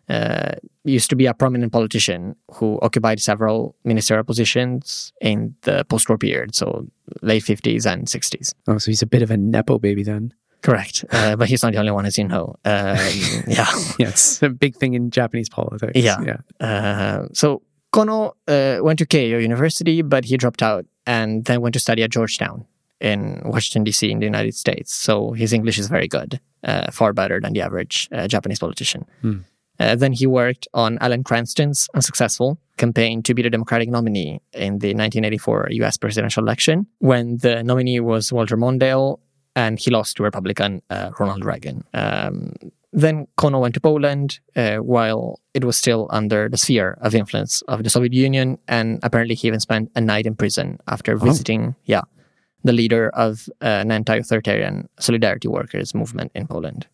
uh, 0.08 0.56
used 0.84 1.08
to 1.10 1.16
be 1.16 1.26
a 1.26 1.34
prominent 1.34 1.72
politician 1.72 2.34
who 2.52 2.78
occupied 2.82 3.20
several 3.20 3.76
ministerial 3.84 4.24
positions 4.24 5.12
in 5.20 5.54
the 5.62 5.84
post-war 5.84 6.18
period, 6.18 6.54
so 6.54 6.86
late 7.22 7.44
50s 7.44 7.86
and 7.86 8.06
60s. 8.06 8.52
Oh, 8.66 8.78
so 8.78 8.90
he's 8.90 9.02
a 9.02 9.06
bit 9.06 9.22
of 9.22 9.30
a 9.30 9.36
Nepo 9.36 9.78
baby 9.78 10.02
then. 10.02 10.34
Correct, 10.62 11.04
uh, 11.10 11.36
but 11.36 11.48
he's 11.48 11.62
not 11.62 11.72
the 11.72 11.78
only 11.78 11.90
one, 11.92 12.04
as 12.04 12.18
you 12.18 12.24
know. 12.24 12.56
Um, 12.64 12.96
yeah, 13.46 13.70
it's 13.98 14.42
a 14.42 14.50
big 14.50 14.76
thing 14.76 14.94
in 14.94 15.10
Japanese 15.10 15.48
politics. 15.48 15.92
Yeah. 15.94 16.18
Yeah. 16.20 16.66
Uh, 16.66 17.28
so 17.32 17.62
Kono 17.92 18.32
uh, 18.46 18.82
went 18.82 18.98
to 18.98 19.06
Keio 19.06 19.40
University, 19.40 20.02
but 20.02 20.24
he 20.24 20.36
dropped 20.36 20.62
out 20.62 20.84
and 21.06 21.44
then 21.46 21.60
went 21.60 21.72
to 21.74 21.80
study 21.80 22.02
at 22.02 22.10
Georgetown 22.10 22.66
in 23.00 23.40
Washington 23.44 23.84
D.C. 23.84 24.10
in 24.10 24.18
the 24.18 24.26
United 24.26 24.54
States. 24.54 24.94
So 24.94 25.32
his 25.32 25.52
English 25.52 25.78
is 25.78 25.88
very 25.88 26.06
good, 26.06 26.40
uh, 26.62 26.90
far 26.90 27.12
better 27.12 27.40
than 27.40 27.54
the 27.54 27.62
average 27.62 28.08
uh, 28.12 28.28
Japanese 28.28 28.58
politician. 28.58 29.06
Uh, 29.80 29.96
then 29.96 30.12
he 30.12 30.26
worked 30.26 30.68
on 30.74 30.98
Alan 31.00 31.24
Cranston's 31.24 31.88
unsuccessful 31.94 32.58
campaign 32.76 33.22
to 33.22 33.32
be 33.32 33.40
the 33.40 33.48
Democratic 33.48 33.88
nominee 33.88 34.40
in 34.52 34.78
the 34.78 34.88
1984 34.88 35.68
U.S. 35.70 35.96
presidential 35.96 36.42
election, 36.44 36.86
when 36.98 37.38
the 37.38 37.64
nominee 37.64 37.98
was 38.00 38.30
Walter 38.30 38.58
Mondale, 38.58 39.18
and 39.60 39.78
he 39.78 39.90
lost 39.90 40.16
to 40.16 40.22
Republican 40.22 40.82
uh, 40.90 41.10
Ronald 41.18 41.44
Reagan. 41.44 41.84
Um, 41.92 42.54
then 42.92 43.26
Kono 43.38 43.60
went 43.60 43.74
to 43.74 43.80
Poland 43.80 44.40
uh, 44.56 44.78
while 44.78 45.38
it 45.54 45.64
was 45.64 45.76
still 45.76 46.08
under 46.10 46.48
the 46.48 46.56
sphere 46.56 46.98
of 47.00 47.14
influence 47.14 47.62
of 47.68 47.84
the 47.84 47.90
Soviet 47.90 48.12
Union, 48.12 48.58
and 48.66 48.98
apparently 49.02 49.34
he 49.34 49.48
even 49.48 49.60
spent 49.60 49.90
a 49.94 50.00
night 50.00 50.26
in 50.26 50.34
prison 50.34 50.78
after 50.88 51.16
visiting, 51.16 51.76
yeah, 51.84 52.02
the 52.64 52.72
leader 52.72 53.10
of 53.10 53.48
uh, 53.62 53.84
an 53.84 53.92
anti-authoritarian 53.92 54.88
solidarity 54.98 55.48
workers 55.48 55.94
movement 55.94 56.32
in 56.34 56.46
Poland. 56.46 56.86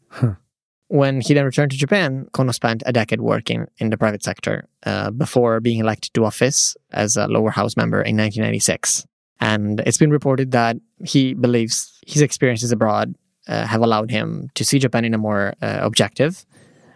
When 0.89 1.21
he 1.21 1.35
then 1.35 1.45
returned 1.45 1.73
to 1.73 1.77
Japan, 1.77 2.29
Kono 2.33 2.55
spent 2.55 2.83
a 2.87 2.93
decade 2.93 3.21
working 3.21 3.67
in 3.79 3.91
the 3.91 3.97
private 3.97 4.23
sector 4.23 4.69
uh, 4.85 5.11
before 5.11 5.59
being 5.59 5.81
elected 5.81 6.15
to 6.15 6.25
office 6.25 6.77
as 6.93 7.17
a 7.17 7.27
lower 7.27 7.51
house 7.51 7.77
member 7.77 7.99
in 7.99 8.17
1996. 8.17 9.05
And 9.41 9.81
it's 9.81 9.99
been 9.99 10.11
reported 10.11 10.51
that 10.53 10.77
he 11.05 11.35
believes 11.35 11.99
his 12.07 12.23
experiences 12.23 12.73
abroad 12.73 13.15
uh, 13.49 13.67
have 13.67 13.83
allowed 13.83 14.11
him 14.11 14.51
to 14.55 14.65
see 14.65 14.79
Japan 14.79 15.05
in 15.05 15.15
a 15.15 15.19
more 15.19 15.55
uh, 15.63 15.79
objective 15.83 16.45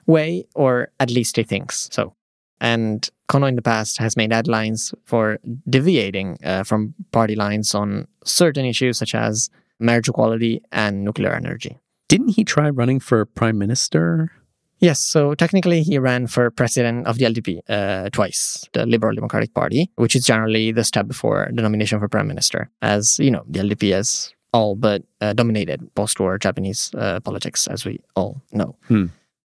way, 0.06 0.46
or 0.54 0.90
at 0.98 1.10
least 1.10 1.36
he 1.36 1.42
thinks 1.42 1.88
so. 1.92 2.14
And 2.60 3.08
Kono 3.28 3.48
in 3.48 3.56
the 3.56 3.62
past 3.62 3.98
has 3.98 4.16
made 4.16 4.32
headlines 4.32 4.92
for 5.04 5.38
deviating 5.68 6.38
uh, 6.44 6.64
from 6.64 6.94
party 7.12 7.34
lines 7.34 7.74
on 7.74 8.06
certain 8.24 8.66
issues 8.66 8.98
such 8.98 9.14
as 9.14 9.48
marriage 9.78 10.08
equality 10.08 10.60
and 10.72 11.04
nuclear 11.04 11.32
energy. 11.32 11.78
Didn't 12.08 12.30
he 12.30 12.44
try 12.44 12.68
running 12.68 13.00
for 13.00 13.24
prime 13.24 13.56
minister? 13.56 14.32
Yes, 14.80 14.98
so 14.98 15.34
technically 15.34 15.82
he 15.82 15.98
ran 15.98 16.26
for 16.26 16.50
president 16.50 17.06
of 17.06 17.18
the 17.18 17.26
LDP 17.26 17.60
uh, 17.68 18.08
twice, 18.10 18.66
the 18.72 18.86
Liberal 18.86 19.14
Democratic 19.14 19.52
Party, 19.52 19.90
which 19.96 20.16
is 20.16 20.24
generally 20.24 20.72
the 20.72 20.84
step 20.84 21.06
before 21.06 21.48
the 21.52 21.60
nomination 21.62 22.00
for 22.00 22.08
prime 22.08 22.26
minister, 22.26 22.70
as 22.80 23.18
you 23.18 23.30
know, 23.30 23.44
the 23.46 23.60
LDP 23.60 23.92
has 23.92 24.32
all 24.52 24.74
but 24.74 25.02
uh, 25.20 25.32
dominated 25.32 25.94
post-war 25.94 26.38
Japanese 26.38 26.92
uh, 26.96 27.20
politics, 27.20 27.66
as 27.66 27.84
we 27.84 28.00
all 28.16 28.42
know. 28.52 28.74
Hmm. 28.88 29.06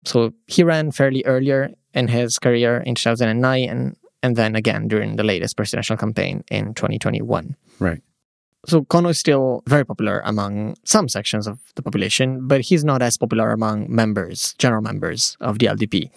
So 0.06 0.34
he 0.48 0.64
ran 0.64 0.92
fairly 0.92 1.24
earlier 1.26 1.72
in 1.94 2.08
his 2.08 2.40
career 2.40 2.78
in 2.78 2.96
2009 2.96 3.70
and, 3.70 3.98
and 4.24 4.36
then 4.36 4.56
again 4.56 4.88
during 4.88 5.18
the 5.18 5.24
latest 5.24 5.58
presidential 5.58 5.98
campaign 5.98 6.44
in 6.50 6.74
2021. 6.74 7.56
Right. 7.80 8.02
So 8.68 8.82
Kono 8.82 9.12
is 9.12 9.18
still 9.18 9.64
very 9.66 9.86
popular 9.86 10.22
among 10.26 10.76
some 10.84 11.08
sections 11.08 11.48
of 11.48 11.58
the 11.76 11.82
population, 11.82 12.50
but 12.50 12.60
he's 12.60 12.84
not 12.84 13.02
as 13.02 13.18
popular 13.18 13.52
among 13.52 13.90
members, 13.90 14.56
general 14.58 14.82
members 14.82 15.38
of 15.40 15.60
the 15.60 15.68
LDP, 15.68 16.10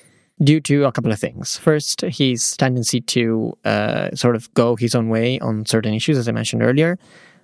due 0.42 0.60
to 0.62 0.84
a 0.84 0.90
couple 0.90 1.12
of 1.12 1.20
things. 1.20 1.56
First, 1.58 2.00
his 2.00 2.56
tendency 2.56 3.00
to 3.02 3.56
uh, 3.64 4.10
sort 4.16 4.34
of 4.34 4.52
go 4.54 4.74
his 4.74 4.96
own 4.96 5.08
way 5.10 5.38
on 5.38 5.64
certain 5.64 5.94
issues, 5.94 6.18
as 6.18 6.26
I 6.26 6.32
mentioned 6.32 6.62
earlier. 6.64 6.98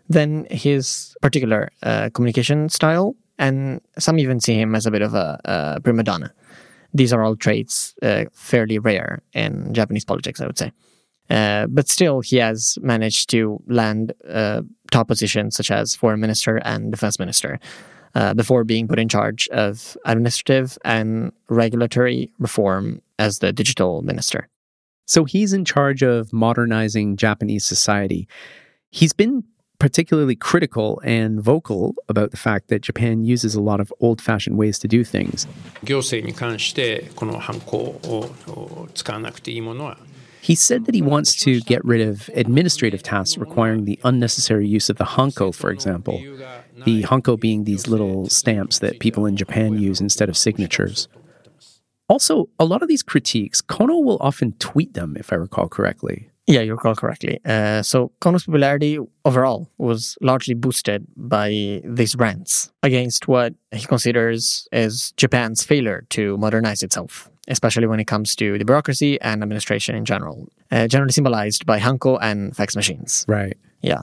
Then 0.08 0.48
his 0.50 1.16
particular 1.22 1.70
uh, 1.84 2.10
communication 2.12 2.68
style, 2.68 3.14
and 3.38 3.80
some 4.00 4.18
even 4.18 4.40
see 4.40 4.58
him 4.60 4.74
as 4.74 4.86
a 4.86 4.90
bit 4.90 5.02
of 5.02 5.14
a, 5.14 5.40
a 5.44 5.80
prima 5.82 6.02
donna. 6.02 6.32
These 6.94 7.12
are 7.12 7.22
all 7.22 7.36
traits 7.36 7.94
uh, 8.02 8.24
fairly 8.32 8.80
rare 8.80 9.22
in 9.34 9.72
Japanese 9.72 10.04
politics, 10.04 10.40
I 10.40 10.46
would 10.46 10.58
say. 10.58 10.72
Uh, 11.28 11.66
but 11.66 11.88
still, 11.88 12.20
he 12.20 12.36
has 12.36 12.78
managed 12.80 13.30
to 13.30 13.60
land 13.66 14.12
uh, 14.28 14.62
top 14.90 15.08
positions 15.08 15.56
such 15.56 15.70
as 15.70 15.94
foreign 15.94 16.20
minister 16.20 16.58
and 16.58 16.90
defense 16.90 17.18
minister 17.18 17.58
uh, 18.14 18.32
before 18.34 18.64
being 18.64 18.88
put 18.88 18.98
in 18.98 19.08
charge 19.08 19.48
of 19.48 19.96
administrative 20.04 20.78
and 20.84 21.32
regulatory 21.48 22.30
reform 22.38 23.02
as 23.18 23.40
the 23.40 23.52
digital 23.52 24.02
minister. 24.02 24.48
So 25.06 25.24
he's 25.24 25.52
in 25.52 25.64
charge 25.64 26.02
of 26.02 26.32
modernizing 26.32 27.16
Japanese 27.16 27.64
society. 27.64 28.26
He's 28.90 29.12
been 29.12 29.44
particularly 29.78 30.34
critical 30.34 31.00
and 31.04 31.40
vocal 31.40 31.94
about 32.08 32.30
the 32.30 32.36
fact 32.36 32.68
that 32.68 32.80
Japan 32.80 33.24
uses 33.24 33.54
a 33.54 33.60
lot 33.60 33.80
of 33.80 33.92
old 34.00 34.22
fashioned 34.22 34.56
ways 34.56 34.78
to 34.78 34.88
do 34.88 35.04
things. 35.04 35.46
He 40.46 40.54
said 40.54 40.84
that 40.84 40.94
he 40.94 41.02
wants 41.02 41.34
to 41.42 41.60
get 41.62 41.84
rid 41.84 42.00
of 42.00 42.30
administrative 42.34 43.02
tasks 43.02 43.36
requiring 43.36 43.84
the 43.84 43.98
unnecessary 44.04 44.68
use 44.68 44.88
of 44.88 44.96
the 44.96 45.04
hanko, 45.04 45.52
for 45.52 45.72
example. 45.72 46.22
The 46.84 47.02
hanko 47.02 47.36
being 47.40 47.64
these 47.64 47.88
little 47.88 48.28
stamps 48.28 48.78
that 48.78 49.00
people 49.00 49.26
in 49.26 49.36
Japan 49.36 49.76
use 49.76 50.00
instead 50.00 50.28
of 50.28 50.36
signatures. 50.36 51.08
Also, 52.08 52.48
a 52.60 52.64
lot 52.64 52.80
of 52.80 52.86
these 52.86 53.02
critiques, 53.02 53.60
Kono 53.60 54.04
will 54.04 54.18
often 54.20 54.52
tweet 54.60 54.94
them, 54.94 55.16
if 55.18 55.32
I 55.32 55.36
recall 55.36 55.68
correctly. 55.68 56.30
Yeah, 56.46 56.60
you 56.60 56.74
recall 56.74 56.94
correctly. 56.94 57.40
Uh, 57.44 57.82
so 57.82 58.12
Kono's 58.20 58.44
popularity 58.44 59.00
overall 59.24 59.68
was 59.78 60.16
largely 60.20 60.54
boosted 60.54 61.08
by 61.16 61.80
these 61.82 62.14
rants 62.14 62.70
against 62.84 63.26
what 63.26 63.54
he 63.72 63.84
considers 63.84 64.68
as 64.70 65.12
Japan's 65.16 65.64
failure 65.64 66.06
to 66.10 66.36
modernize 66.36 66.84
itself 66.84 67.28
especially 67.48 67.86
when 67.86 68.00
it 68.00 68.06
comes 68.06 68.34
to 68.36 68.58
the 68.58 68.64
bureaucracy 68.64 69.20
and 69.20 69.42
administration 69.42 69.94
in 69.94 70.04
general, 70.04 70.48
uh, 70.70 70.86
generally 70.88 71.12
symbolized 71.12 71.66
by 71.66 71.78
hanko 71.78 72.18
and 72.20 72.56
fax 72.56 72.76
machines. 72.76 73.24
Right. 73.28 73.56
Yeah. 73.82 74.02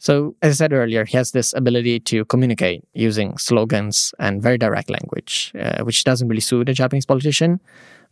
So, 0.00 0.36
as 0.42 0.52
I 0.52 0.56
said 0.64 0.72
earlier, 0.72 1.04
he 1.04 1.16
has 1.16 1.32
this 1.32 1.52
ability 1.54 2.00
to 2.00 2.24
communicate 2.26 2.84
using 2.94 3.36
slogans 3.36 4.14
and 4.20 4.40
very 4.40 4.56
direct 4.56 4.90
language, 4.90 5.52
uh, 5.58 5.82
which 5.82 6.04
doesn't 6.04 6.28
really 6.28 6.40
suit 6.40 6.68
a 6.68 6.72
Japanese 6.72 7.04
politician. 7.04 7.60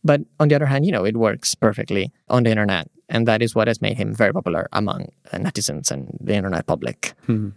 But 0.02 0.22
on 0.40 0.48
the 0.48 0.56
other 0.56 0.66
hand, 0.66 0.84
you 0.84 0.92
know, 0.92 1.04
it 1.04 1.16
works 1.16 1.54
perfectly 1.54 2.12
on 2.28 2.42
the 2.42 2.50
internet. 2.50 2.90
And 3.08 3.26
that 3.28 3.40
is 3.40 3.54
what 3.54 3.68
has 3.68 3.80
made 3.80 3.96
him 3.96 4.12
very 4.14 4.32
popular 4.32 4.68
among 4.72 5.12
uh, 5.32 5.38
netizens 5.38 5.92
and 5.92 6.16
the 6.20 6.34
internet 6.34 6.66
public. 6.66 7.14
Hmm. 7.26 7.50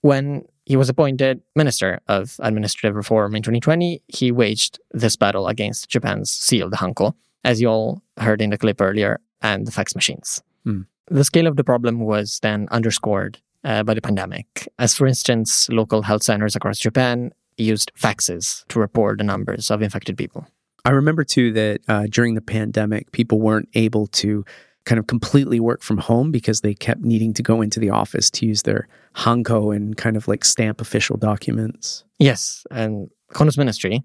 When 0.00 0.46
he 0.66 0.76
was 0.76 0.88
appointed 0.88 1.40
Minister 1.54 2.00
of 2.08 2.36
Administrative 2.40 2.96
Reform 2.96 3.36
in 3.36 3.42
2020, 3.42 4.02
he 4.08 4.32
waged 4.32 4.80
this 4.90 5.16
battle 5.16 5.46
against 5.46 5.88
Japan's 5.88 6.30
seal, 6.30 6.68
the 6.68 6.76
Hanko, 6.76 7.14
as 7.44 7.60
you 7.60 7.68
all 7.68 8.02
heard 8.18 8.42
in 8.42 8.50
the 8.50 8.58
clip 8.58 8.80
earlier, 8.80 9.20
and 9.40 9.66
the 9.66 9.70
fax 9.70 9.94
machines. 9.94 10.42
Hmm. 10.64 10.82
The 11.06 11.22
scale 11.22 11.46
of 11.46 11.56
the 11.56 11.62
problem 11.62 12.00
was 12.00 12.40
then 12.42 12.66
underscored 12.72 13.38
uh, 13.62 13.84
by 13.84 13.94
the 13.94 14.02
pandemic, 14.02 14.68
as 14.78 14.96
for 14.96 15.06
instance, 15.06 15.68
local 15.68 16.02
health 16.02 16.24
centers 16.24 16.56
across 16.56 16.78
Japan 16.78 17.32
used 17.56 17.92
faxes 17.98 18.66
to 18.68 18.80
report 18.80 19.18
the 19.18 19.24
numbers 19.24 19.70
of 19.70 19.82
infected 19.82 20.18
people. 20.18 20.46
I 20.84 20.90
remember 20.90 21.24
too 21.24 21.52
that 21.52 21.80
uh, 21.88 22.06
during 22.10 22.34
the 22.34 22.40
pandemic, 22.40 23.12
people 23.12 23.40
weren't 23.40 23.68
able 23.74 24.08
to 24.08 24.44
kind 24.86 24.98
of 24.98 25.06
completely 25.06 25.60
work 25.60 25.82
from 25.82 25.98
home 25.98 26.30
because 26.30 26.62
they 26.62 26.72
kept 26.72 27.02
needing 27.02 27.34
to 27.34 27.42
go 27.42 27.60
into 27.60 27.78
the 27.78 27.90
office 27.90 28.30
to 28.30 28.46
use 28.46 28.62
their 28.62 28.88
hanko 29.16 29.74
and 29.74 29.96
kind 29.96 30.16
of 30.16 30.26
like 30.28 30.44
stamp 30.44 30.80
official 30.80 31.16
documents. 31.16 32.04
Yes, 32.18 32.64
and 32.70 33.10
Kono's 33.34 33.58
ministry 33.58 34.02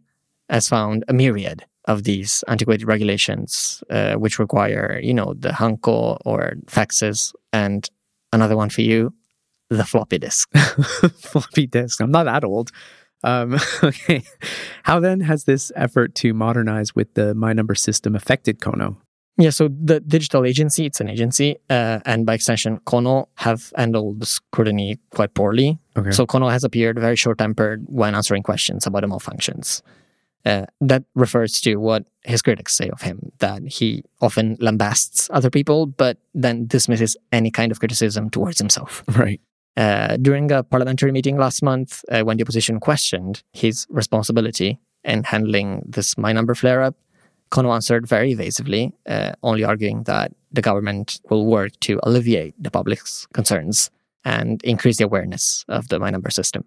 has 0.50 0.68
found 0.68 1.06
a 1.08 1.14
myriad 1.14 1.64
of 1.86 2.04
these 2.04 2.44
antiquated 2.48 2.88
regulations, 2.88 3.84
uh, 3.90 4.16
which 4.16 4.40
require, 4.40 5.00
you 5.02 5.14
know, 5.14 5.34
the 5.38 5.50
hanko 5.50 6.18
or 6.26 6.54
faxes, 6.66 7.34
and 7.54 7.90
another 8.34 8.58
one 8.58 8.70
for 8.70 8.82
you, 8.82 9.14
the 9.70 9.86
floppy 9.86 10.18
disk. 10.18 10.52
Floppy 11.16 11.66
disk. 11.66 12.02
I'm 12.02 12.12
not 12.12 12.26
that 12.26 12.44
old. 12.44 12.72
Um, 13.24 13.58
okay. 13.84 14.24
How 14.84 15.00
then 15.00 15.22
has 15.22 15.46
this 15.46 15.72
effort 15.76 16.16
to 16.16 16.34
modernize 16.34 16.94
with 16.96 17.14
the 17.14 17.34
My 17.34 17.54
Number 17.54 17.76
system 17.76 18.16
affected 18.16 18.60
Kono? 18.60 18.98
Yeah, 19.38 19.50
so 19.50 19.70
the 19.70 20.00
digital 20.02 20.46
agency, 20.46 20.86
it's 20.86 21.00
an 21.00 21.10
agency, 21.10 21.58
uh, 21.70 22.00
and 22.06 22.26
by 22.26 22.34
extension, 22.34 22.80
Kono 22.86 23.28
have 23.36 23.72
handled 23.76 24.20
the 24.20 24.26
scrutiny 24.26 25.00
quite 25.12 25.34
poorly. 25.34 25.80
Okay. 25.98 26.12
So 26.12 26.26
Kono 26.26 26.52
has 26.52 26.64
appeared 26.64 27.00
very 27.00 27.16
short-tempered 27.16 27.86
when 27.88 28.14
answering 28.14 28.44
questions 28.44 28.86
about 28.86 29.02
the 29.02 29.08
malfunctions. 29.08 29.82
Uh, 30.44 30.66
that 30.82 31.04
refers 31.14 31.62
to 31.62 31.76
what 31.76 32.04
his 32.24 32.42
critics 32.42 32.76
say 32.76 32.90
of 32.90 33.02
him, 33.02 33.32
that 33.40 33.62
he 33.64 34.04
often 34.22 34.58
lambasts 34.58 35.30
other 35.32 35.50
people, 35.50 35.86
but 35.86 36.18
then 36.34 36.66
dismisses 36.66 37.16
any 37.32 37.52
kind 37.52 37.72
of 37.72 37.80
criticism 37.80 38.30
towards 38.30 38.58
himself. 38.58 39.04
right. 39.16 39.40
Uh, 39.78 40.18
during 40.18 40.52
a 40.52 40.64
parliamentary 40.64 41.12
meeting 41.12 41.38
last 41.38 41.64
month, 41.64 42.04
uh, 42.12 42.22
when 42.22 42.38
the 42.38 42.44
opposition 42.44 42.80
questioned 42.80 43.44
his 43.54 43.88
responsibility 43.90 44.80
in 45.04 45.24
handling 45.24 45.84
this 45.88 46.18
my 46.18 46.34
number 46.34 46.54
flare 46.56 46.82
up, 46.82 46.96
Kono 47.52 47.74
answered 47.74 48.08
very 48.08 48.32
evasively, 48.32 48.94
uh, 49.08 49.34
only 49.44 49.64
arguing 49.64 50.04
that 50.04 50.32
the 50.52 50.62
government 50.62 51.20
will 51.30 51.46
work 51.46 51.72
to 51.82 52.00
alleviate 52.04 52.56
the 52.62 52.72
public's 52.72 53.28
concerns 53.34 53.92
and 54.24 54.64
increase 54.64 54.98
the 54.98 55.06
awareness 55.06 55.66
of 55.68 55.88
the 55.90 56.00
my 56.00 56.10
number 56.10 56.30
system. 56.30 56.64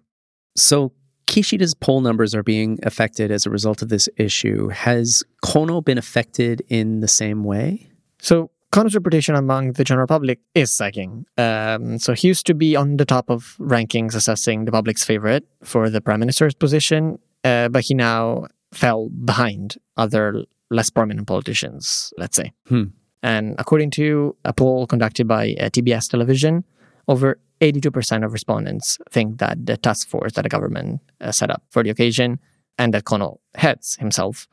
So 0.55 0.91
Kishida's 1.27 1.73
poll 1.73 2.01
numbers 2.01 2.35
are 2.35 2.43
being 2.43 2.79
affected 2.83 3.31
as 3.31 3.45
a 3.45 3.49
result 3.49 3.81
of 3.81 3.89
this 3.89 4.07
issue. 4.17 4.69
Has 4.69 5.23
Kono 5.43 5.83
been 5.83 5.97
affected 5.97 6.61
in 6.69 6.99
the 6.99 7.07
same 7.07 7.43
way? 7.43 7.89
So 8.19 8.51
Kono's 8.71 8.93
reputation 8.93 9.35
among 9.35 9.73
the 9.73 9.83
general 9.83 10.07
public 10.07 10.39
is 10.53 10.71
sagging. 10.71 11.25
Um, 11.37 11.97
so 11.97 12.13
he 12.13 12.27
used 12.27 12.45
to 12.47 12.53
be 12.53 12.75
on 12.75 12.97
the 12.97 13.05
top 13.05 13.29
of 13.29 13.55
rankings 13.59 14.15
assessing 14.15 14.65
the 14.65 14.71
public's 14.71 15.03
favorite 15.03 15.47
for 15.63 15.89
the 15.89 16.01
prime 16.01 16.19
minister's 16.19 16.53
position, 16.53 17.17
uh, 17.43 17.69
but 17.69 17.85
he 17.85 17.93
now 17.93 18.47
fell 18.71 19.09
behind 19.09 19.77
other 19.97 20.43
less 20.75 20.89
prominent 20.89 21.27
politicians, 21.27 22.13
let's 22.17 22.35
say. 22.35 22.51
Hmm. 22.67 22.85
And 23.23 23.55
according 23.57 23.91
to 23.91 24.35
a 24.45 24.53
poll 24.53 24.85
conducted 24.85 25.27
by 25.27 25.55
uh, 25.59 25.69
TBS 25.69 26.09
television, 26.09 26.63
over 27.07 27.39
82% 27.61 28.25
of 28.25 28.33
respondents 28.33 28.97
think 29.09 29.39
that 29.39 29.65
the 29.65 29.77
task 29.77 30.07
force 30.07 30.33
that 30.33 30.43
the 30.43 30.49
government 30.49 31.01
uh, 31.21 31.31
set 31.31 31.49
up 31.49 31.63
for 31.69 31.83
the 31.83 31.89
occasion 31.89 32.39
and 32.77 32.93
that 32.93 33.05
Kono 33.05 33.37
heads 33.55 33.95
himself 33.95 34.47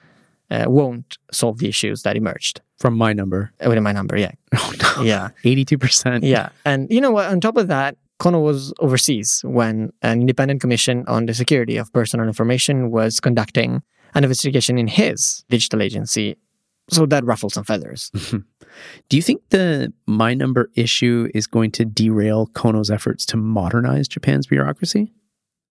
uh, 0.51 0.65
won't 0.69 1.19
solve 1.33 1.59
the 1.59 1.69
issues 1.69 2.03
that 2.03 2.17
emerged. 2.17 2.61
From 2.79 2.97
my 2.97 3.13
number. 3.13 3.53
Uh, 3.61 3.69
Within 3.69 3.83
my 3.83 3.93
number, 3.93 4.17
yeah. 4.17 4.33
Oh, 4.55 4.73
no. 4.97 5.03
Yeah. 5.03 5.31
82%. 5.45 6.21
Yeah. 6.23 6.51
And 6.65 6.91
you 6.91 7.01
know 7.01 7.11
what? 7.11 7.27
On 7.27 7.41
top 7.41 7.57
of 7.57 7.69
that, 7.69 7.97
Kono 8.21 8.43
was 8.43 8.73
overseas 8.79 9.41
when 9.45 9.93
an 10.03 10.21
independent 10.21 10.61
commission 10.61 11.05
on 11.09 11.27
the 11.27 11.35
security 11.35 11.77
of 11.77 11.93
personal 11.93 12.27
information 12.27 12.91
was 12.91 13.19
conducting 13.19 13.83
an 14.15 14.25
investigation 14.25 14.79
in 14.79 14.89
his 14.89 15.45
digital 15.49 15.83
agency. 15.83 16.37
So 16.91 17.07
that 17.07 17.25
ruffled 17.25 17.53
some 17.53 17.65
feathers. 17.65 18.11
Do 19.09 19.17
you 19.17 19.23
think 19.23 19.43
the 19.51 19.93
my 20.07 20.35
number 20.35 20.71
issue 20.75 21.29
is 21.35 21.47
going 21.47 21.71
to 21.73 21.85
derail 21.85 22.47
Kono's 22.49 22.91
efforts 22.91 23.25
to 23.27 23.37
modernize 23.37 24.09
Japan's 24.09 24.47
bureaucracy? 24.47 25.13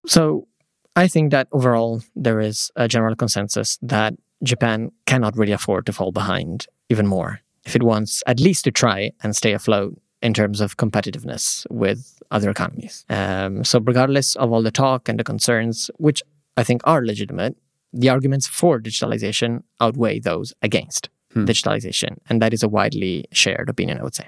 So 0.05 0.47
I 0.95 1.07
think 1.07 1.31
that 1.31 1.47
overall 1.51 2.01
there 2.15 2.39
is 2.39 2.71
a 2.75 2.87
general 2.87 3.15
consensus 3.15 3.77
that 3.81 4.13
Japan 4.43 4.91
cannot 5.05 5.37
really 5.37 5.51
afford 5.51 5.85
to 5.85 5.93
fall 5.93 6.11
behind 6.11 6.67
even 6.89 7.07
more 7.07 7.41
if 7.65 7.75
it 7.75 7.83
wants 7.83 8.23
at 8.25 8.39
least 8.39 8.63
to 8.65 8.71
try 8.71 9.11
and 9.21 9.35
stay 9.35 9.53
afloat 9.53 9.99
in 10.21 10.33
terms 10.33 10.61
of 10.61 10.77
competitiveness 10.77 11.65
with 11.69 12.21
other 12.31 12.49
economies. 12.49 13.05
Um, 13.09 13.63
so, 13.63 13.79
regardless 13.79 14.35
of 14.35 14.51
all 14.51 14.61
the 14.61 14.71
talk 14.71 15.09
and 15.09 15.19
the 15.19 15.23
concerns, 15.23 15.89
which 15.97 16.21
I 16.57 16.63
think 16.63 16.81
are 16.85 17.03
legitimate, 17.05 17.55
the 17.93 18.09
arguments 18.09 18.47
for 18.47 18.79
digitalization 18.79 19.63
outweigh 19.79 20.19
those 20.19 20.53
against 20.61 21.09
Hmm. 21.33 21.45
digitalization. 21.45 22.17
And 22.29 22.41
that 22.41 22.53
is 22.53 22.61
a 22.63 22.67
widely 22.67 23.23
shared 23.31 23.69
opinion, 23.69 23.99
I 23.99 24.03
would 24.03 24.15
say. 24.15 24.27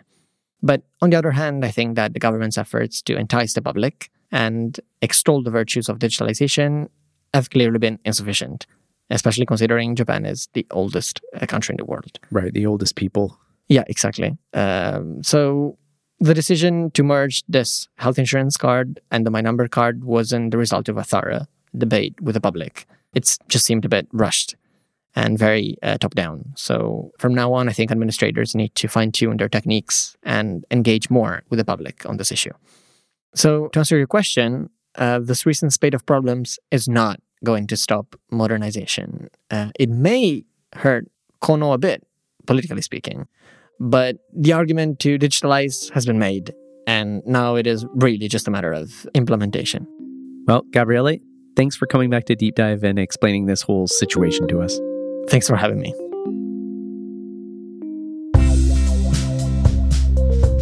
But 0.62 0.84
on 1.02 1.10
the 1.10 1.18
other 1.18 1.32
hand, 1.32 1.66
I 1.66 1.72
think 1.72 1.96
that 1.98 2.14
the 2.14 2.20
government's 2.20 2.58
efforts 2.58 3.02
to 3.04 3.18
entice 3.18 3.54
the 3.54 3.62
public 3.62 4.10
and 4.32 4.80
extol 5.02 5.44
the 5.44 5.52
virtues 5.52 5.90
of 5.90 6.00
digitalization 6.00 6.88
have 7.34 7.50
clearly 7.50 7.80
been 7.80 8.00
insufficient. 8.06 8.66
especially 9.10 9.46
considering 9.46 9.96
Japan 9.98 10.26
is 10.26 10.48
the 10.54 10.66
oldest 10.72 11.20
uh, 11.36 11.46
country 11.46 11.74
in 11.74 11.78
the 11.78 11.86
world. 11.86 12.18
Right, 12.32 12.54
the 12.54 12.66
oldest 12.66 12.96
people. 12.96 13.38
Yeah, 13.68 13.84
exactly. 13.88 14.38
Um, 14.54 15.22
so 15.22 15.78
the 16.22 16.34
decision 16.34 16.90
to 16.92 17.04
merge 17.04 17.44
this 17.50 17.90
health 17.98 18.18
insurance 18.18 18.56
card 18.58 19.02
and 19.12 19.26
the 19.26 19.30
My 19.30 19.42
Number 19.42 19.68
card 19.68 20.06
wasn't 20.06 20.52
the 20.52 20.58
result 20.58 20.88
of 20.90 20.98
a 20.98 21.04
thorough 21.04 21.46
debate 21.78 22.16
with 22.22 22.34
the 22.36 22.42
public. 22.42 22.88
It 23.14 23.38
just 23.48 23.66
seemed 23.66 23.86
a 23.86 23.90
bit 23.90 24.08
rushed 24.12 24.56
and 25.16 25.38
very 25.38 25.78
uh, 25.84 25.98
top 25.98 26.16
down. 26.16 26.54
So 26.56 27.12
from 27.20 27.34
now 27.36 27.54
on, 27.54 27.70
I 27.70 27.74
think 27.74 27.92
administrators 27.92 28.56
need 28.56 28.74
to 28.76 28.88
fine 28.88 29.12
tune 29.12 29.38
their 29.38 29.50
techniques 29.50 30.16
and 30.24 30.66
engage 30.72 31.10
more 31.10 31.44
with 31.50 31.60
the 31.60 31.66
public 31.66 32.06
on 32.08 32.18
this 32.18 32.32
issue. 32.32 32.54
So 33.36 33.68
to 33.70 33.80
answer 33.80 33.98
your 33.98 34.08
question, 34.08 34.70
uh, 34.96 35.20
this 35.20 35.46
recent 35.46 35.74
spate 35.74 35.94
of 35.94 36.06
problems 36.06 36.60
is 36.72 36.88
not 36.88 37.20
going 37.44 37.68
to 37.68 37.78
stop 37.78 38.16
modernization. 38.32 39.30
Uh, 39.52 39.70
it 39.80 39.90
may 39.90 40.46
hurt 40.74 41.08
Kono 41.42 41.74
a 41.74 41.78
bit, 41.78 42.06
politically 42.46 42.82
speaking, 42.82 43.28
but 43.80 44.18
the 44.34 44.54
argument 44.54 45.00
to 45.00 45.18
digitalize 45.20 45.92
has 45.92 46.06
been 46.06 46.20
made, 46.20 46.54
and 46.88 47.22
now 47.26 47.56
it 47.56 47.68
is 47.68 47.86
really 47.96 48.28
just 48.28 48.48
a 48.48 48.52
matter 48.52 48.72
of 48.72 49.08
implementation. 49.14 49.88
Well, 50.48 50.64
Gabriele, 50.72 51.18
thanks 51.56 51.76
for 51.76 51.86
coming 51.86 52.10
back 52.10 52.26
to 52.26 52.36
Deep 52.36 52.56
Dive 52.56 52.84
and 52.84 53.00
explaining 53.00 53.46
this 53.46 53.62
whole 53.62 53.88
situation 53.88 54.48
to 54.48 54.62
us. 54.62 54.80
Thanks 55.30 55.48
for 55.48 55.56
having 55.56 55.80
me. 55.80 55.94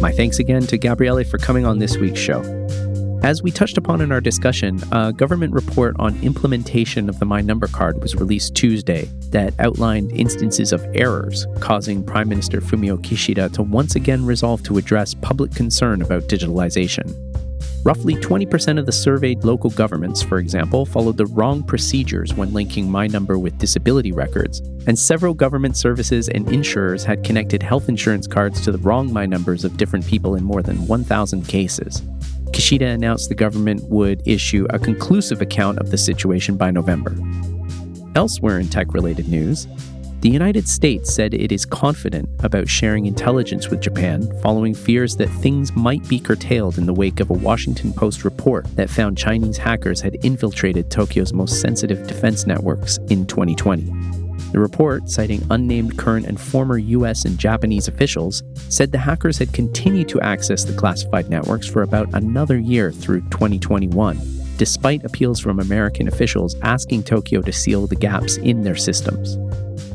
My 0.00 0.10
thanks 0.10 0.38
again 0.40 0.62
to 0.66 0.78
Gabriele 0.78 1.22
for 1.24 1.38
coming 1.38 1.64
on 1.64 1.78
this 1.78 1.96
week's 1.96 2.18
show. 2.18 2.42
As 3.22 3.40
we 3.40 3.52
touched 3.52 3.78
upon 3.78 4.00
in 4.00 4.10
our 4.10 4.20
discussion, 4.20 4.80
a 4.90 5.12
government 5.12 5.54
report 5.54 5.94
on 6.00 6.20
implementation 6.22 7.08
of 7.08 7.20
the 7.20 7.24
My 7.24 7.40
Number 7.40 7.68
card 7.68 8.02
was 8.02 8.16
released 8.16 8.56
Tuesday 8.56 9.08
that 9.30 9.54
outlined 9.60 10.10
instances 10.10 10.72
of 10.72 10.84
errors, 10.92 11.46
causing 11.60 12.02
Prime 12.02 12.28
Minister 12.28 12.60
Fumio 12.60 12.98
Kishida 12.98 13.52
to 13.52 13.62
once 13.62 13.94
again 13.94 14.26
resolve 14.26 14.64
to 14.64 14.76
address 14.76 15.14
public 15.14 15.54
concern 15.54 16.02
about 16.02 16.24
digitalization. 16.24 17.14
Roughly 17.84 18.14
20% 18.14 18.78
of 18.78 18.86
the 18.86 18.92
surveyed 18.92 19.42
local 19.42 19.70
governments, 19.70 20.22
for 20.22 20.38
example, 20.38 20.86
followed 20.86 21.16
the 21.16 21.26
wrong 21.26 21.64
procedures 21.64 22.32
when 22.32 22.52
linking 22.52 22.88
My 22.88 23.08
Number 23.08 23.40
with 23.40 23.58
disability 23.58 24.12
records, 24.12 24.60
and 24.86 24.96
several 24.96 25.34
government 25.34 25.76
services 25.76 26.28
and 26.28 26.48
insurers 26.52 27.02
had 27.02 27.24
connected 27.24 27.60
health 27.60 27.88
insurance 27.88 28.28
cards 28.28 28.60
to 28.60 28.70
the 28.70 28.78
wrong 28.78 29.12
My 29.12 29.26
Numbers 29.26 29.64
of 29.64 29.76
different 29.76 30.06
people 30.06 30.36
in 30.36 30.44
more 30.44 30.62
than 30.62 30.86
1,000 30.86 31.48
cases. 31.48 32.02
Kishida 32.52 32.94
announced 32.94 33.28
the 33.28 33.34
government 33.34 33.82
would 33.88 34.22
issue 34.28 34.64
a 34.70 34.78
conclusive 34.78 35.42
account 35.42 35.80
of 35.80 35.90
the 35.90 35.98
situation 35.98 36.56
by 36.56 36.70
November. 36.70 37.16
Elsewhere 38.14 38.60
in 38.60 38.68
tech 38.68 38.94
related 38.94 39.26
news, 39.26 39.66
the 40.22 40.30
United 40.30 40.68
States 40.68 41.12
said 41.12 41.34
it 41.34 41.50
is 41.50 41.66
confident 41.66 42.28
about 42.44 42.68
sharing 42.68 43.06
intelligence 43.06 43.70
with 43.70 43.80
Japan 43.80 44.32
following 44.40 44.72
fears 44.72 45.16
that 45.16 45.26
things 45.26 45.74
might 45.74 46.08
be 46.08 46.20
curtailed 46.20 46.78
in 46.78 46.86
the 46.86 46.94
wake 46.94 47.18
of 47.18 47.30
a 47.30 47.34
Washington 47.34 47.92
Post 47.92 48.24
report 48.24 48.64
that 48.76 48.88
found 48.88 49.18
Chinese 49.18 49.58
hackers 49.58 50.00
had 50.00 50.24
infiltrated 50.24 50.92
Tokyo's 50.92 51.32
most 51.32 51.60
sensitive 51.60 52.06
defense 52.06 52.46
networks 52.46 52.98
in 53.10 53.26
2020. 53.26 53.82
The 54.52 54.60
report, 54.60 55.10
citing 55.10 55.44
unnamed 55.50 55.98
current 55.98 56.26
and 56.26 56.40
former 56.40 56.78
US 56.78 57.24
and 57.24 57.36
Japanese 57.36 57.88
officials, 57.88 58.44
said 58.68 58.92
the 58.92 58.98
hackers 58.98 59.38
had 59.38 59.52
continued 59.52 60.08
to 60.10 60.20
access 60.20 60.62
the 60.62 60.76
classified 60.76 61.30
networks 61.30 61.66
for 61.66 61.82
about 61.82 62.14
another 62.14 62.58
year 62.58 62.92
through 62.92 63.22
2021, 63.22 64.20
despite 64.56 65.02
appeals 65.02 65.40
from 65.40 65.58
American 65.58 66.06
officials 66.06 66.54
asking 66.62 67.02
Tokyo 67.02 67.42
to 67.42 67.52
seal 67.52 67.88
the 67.88 67.96
gaps 67.96 68.36
in 68.36 68.62
their 68.62 68.76
systems. 68.76 69.36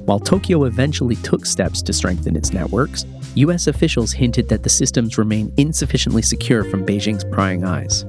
While 0.08 0.20
Tokyo 0.20 0.64
eventually 0.64 1.18
took 1.18 1.46
steps 1.46 1.82
to 1.82 1.92
strengthen 1.92 2.38
its 2.38 2.54
networks, 2.54 3.06
US 3.36 3.68
officials 3.68 4.14
hinted 4.14 4.48
that 4.48 4.64
the 4.64 4.70
systems 4.70 5.18
remain 5.18 5.54
insufficiently 5.58 6.22
secure 6.22 6.64
from 6.64 6.86
Beijing's 6.86 7.26
prying 7.26 7.66
eyes. 7.66 8.04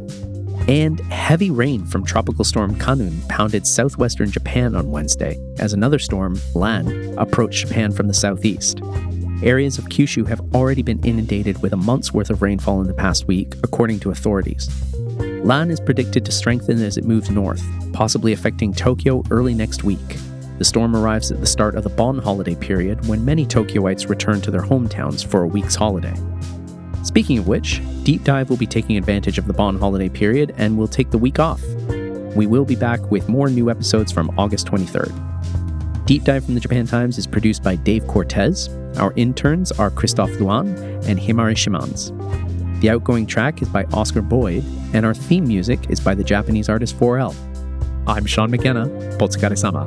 And 0.69 1.01
heavy 1.11 1.51
rain 1.51 1.85
from 1.85 2.05
Tropical 2.05 2.45
Storm 2.45 2.77
Khanun 2.77 3.29
pounded 3.29 3.67
southwestern 3.67 4.31
Japan 4.31 4.77
on 4.77 4.93
Wednesday 4.93 5.41
as 5.59 5.73
another 5.73 5.99
storm, 5.99 6.39
Lan, 6.55 7.19
approached 7.19 7.67
Japan 7.67 7.91
from 7.91 8.07
the 8.07 8.15
southeast. 8.15 8.81
Areas 9.43 9.77
of 9.77 9.87
Kyushu 9.87 10.25
have 10.29 10.41
already 10.55 10.83
been 10.83 11.05
inundated 11.05 11.61
with 11.63 11.73
a 11.73 11.77
month's 11.77 12.15
worth 12.15 12.31
of 12.31 12.43
rainfall 12.43 12.81
in 12.81 12.87
the 12.87 12.95
past 12.95 13.27
week, 13.27 13.57
according 13.65 13.99
to 14.01 14.13
authorities. 14.13 14.71
Lan 15.43 15.69
is 15.69 15.81
predicted 15.81 16.25
to 16.27 16.31
strengthen 16.31 16.81
as 16.81 16.97
it 16.97 17.05
moves 17.05 17.29
north, 17.29 17.65
possibly 17.93 18.33
affecting 18.33 18.73
Tokyo 18.73 19.25
early 19.33 19.53
next 19.53 19.83
week. 19.83 20.17
The 20.59 20.65
storm 20.65 20.97
arrives 20.97 21.31
at 21.31 21.39
the 21.39 21.47
start 21.47 21.77
of 21.77 21.85
the 21.85 21.91
Bon 21.91 22.19
holiday 22.19 22.57
period 22.57 23.07
when 23.07 23.25
many 23.25 23.47
Tokyoites 23.47 24.09
return 24.09 24.41
to 24.41 24.51
their 24.51 24.61
hometowns 24.61 25.25
for 25.25 25.43
a 25.43 25.47
week's 25.47 25.77
holiday. 25.77 26.15
Speaking 27.05 27.39
of 27.39 27.47
which, 27.47 27.81
Deep 28.03 28.25
Dive 28.25 28.51
will 28.51 28.57
be 28.57 28.67
taking 28.67 28.97
advantage 28.97 29.39
of 29.39 29.47
the 29.47 29.53
Bon 29.53 29.79
holiday 29.79 30.09
period 30.09 30.53
and 30.59 30.77
will 30.77 30.89
take 30.89 31.11
the 31.11 31.19
week 31.19 31.39
off. 31.39 31.63
We 32.35 32.47
will 32.47 32.65
be 32.65 32.75
back 32.75 33.09
with 33.09 33.29
more 33.29 33.49
new 33.49 33.71
episodes 33.71 34.11
from 34.11 34.37
August 34.37 34.67
23rd. 34.67 36.07
Deep 36.07 36.25
Dive 36.25 36.45
from 36.45 36.55
the 36.55 36.61
Japan 36.61 36.89
Times 36.89 37.19
is 37.19 37.27
produced 37.27 37.63
by 37.63 37.77
Dave 37.77 38.07
Cortez. 38.09 38.69
Our 38.97 39.13
interns 39.15 39.71
are 39.71 39.91
Christophe 39.91 40.41
Luan 40.41 40.69
and 41.07 41.21
Himari 41.21 41.55
Shimans. 41.55 42.11
The 42.81 42.91
outgoing 42.91 43.27
track 43.27 43.63
is 43.63 43.69
by 43.69 43.85
Oscar 43.93 44.23
Boyd, 44.23 44.65
and 44.93 45.07
our 45.07 45.15
theme 45.15 45.47
music 45.47 45.89
is 45.89 46.01
by 46.01 46.17
the 46.17 46.25
Japanese 46.25 46.69
artist 46.69 46.99
4L. 46.99 47.33
I'm 48.09 48.27
Shaun 48.27 48.51
McKenna. 48.51 48.87
Botsukare 49.19 49.57
sama. 49.57 49.87